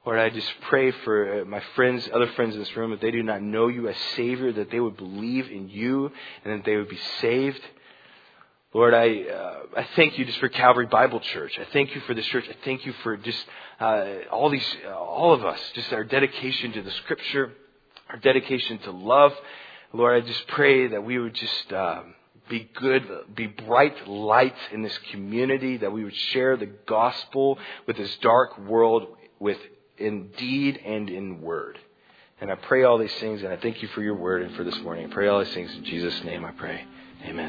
Lord, 0.06 0.20
I 0.20 0.30
just 0.30 0.48
pray 0.68 0.92
for 0.92 1.40
uh, 1.40 1.44
my 1.46 1.60
friends, 1.74 2.08
other 2.14 2.28
friends 2.36 2.54
in 2.54 2.60
this 2.60 2.76
room, 2.76 2.92
if 2.92 3.00
they 3.00 3.10
do 3.10 3.24
not 3.24 3.42
know 3.42 3.66
you 3.66 3.88
as 3.88 3.96
Savior, 4.14 4.52
that 4.52 4.70
they 4.70 4.78
would 4.78 4.96
believe 4.96 5.50
in 5.50 5.68
you 5.68 6.12
and 6.44 6.60
that 6.60 6.64
they 6.64 6.76
would 6.76 6.88
be 6.88 7.00
saved. 7.20 7.60
Lord, 8.72 8.94
I, 8.94 9.22
uh, 9.22 9.58
I 9.76 9.88
thank 9.96 10.16
you 10.16 10.24
just 10.24 10.38
for 10.38 10.48
Calvary 10.48 10.86
Bible 10.86 11.18
Church. 11.18 11.58
I 11.58 11.66
thank 11.72 11.92
you 11.96 12.00
for 12.02 12.14
this 12.14 12.24
church. 12.26 12.44
I 12.48 12.54
thank 12.64 12.86
you 12.86 12.92
for 13.02 13.16
just 13.16 13.44
uh, 13.80 14.04
all 14.30 14.48
these, 14.48 14.76
uh, 14.86 14.94
all 14.94 15.32
of 15.32 15.44
us, 15.44 15.58
just 15.74 15.92
our 15.92 16.04
dedication 16.04 16.72
to 16.74 16.82
the 16.82 16.92
Scripture, 16.92 17.54
our 18.08 18.18
dedication 18.18 18.78
to 18.78 18.92
love. 18.92 19.32
Lord, 19.92 20.22
I 20.22 20.24
just 20.24 20.46
pray 20.46 20.86
that 20.86 21.02
we 21.02 21.18
would 21.18 21.34
just 21.34 21.72
um, 21.72 22.14
be 22.48 22.70
good, 22.76 23.02
be 23.34 23.48
bright 23.48 24.06
lights 24.06 24.60
in 24.70 24.82
this 24.82 24.96
community, 25.10 25.78
that 25.78 25.90
we 25.90 26.04
would 26.04 26.16
share 26.16 26.56
the 26.56 26.70
gospel 26.86 27.58
with 27.88 27.96
this 27.96 28.16
dark 28.18 28.56
world 28.56 29.08
with 29.40 29.58
in 29.98 30.28
deed 30.36 30.80
and 30.84 31.08
in 31.08 31.40
word. 31.40 31.78
And 32.40 32.50
I 32.50 32.54
pray 32.54 32.84
all 32.84 32.98
these 32.98 33.14
things, 33.14 33.42
and 33.42 33.52
I 33.52 33.56
thank 33.56 33.80
you 33.82 33.88
for 33.88 34.02
your 34.02 34.14
word 34.14 34.42
and 34.42 34.54
for 34.56 34.64
this 34.64 34.78
morning. 34.80 35.06
I 35.06 35.12
pray 35.12 35.28
all 35.28 35.42
these 35.42 35.54
things 35.54 35.72
in 35.74 35.84
Jesus' 35.84 36.22
name. 36.24 36.44
I 36.44 36.52
pray. 36.52 36.84
Amen. 37.24 37.44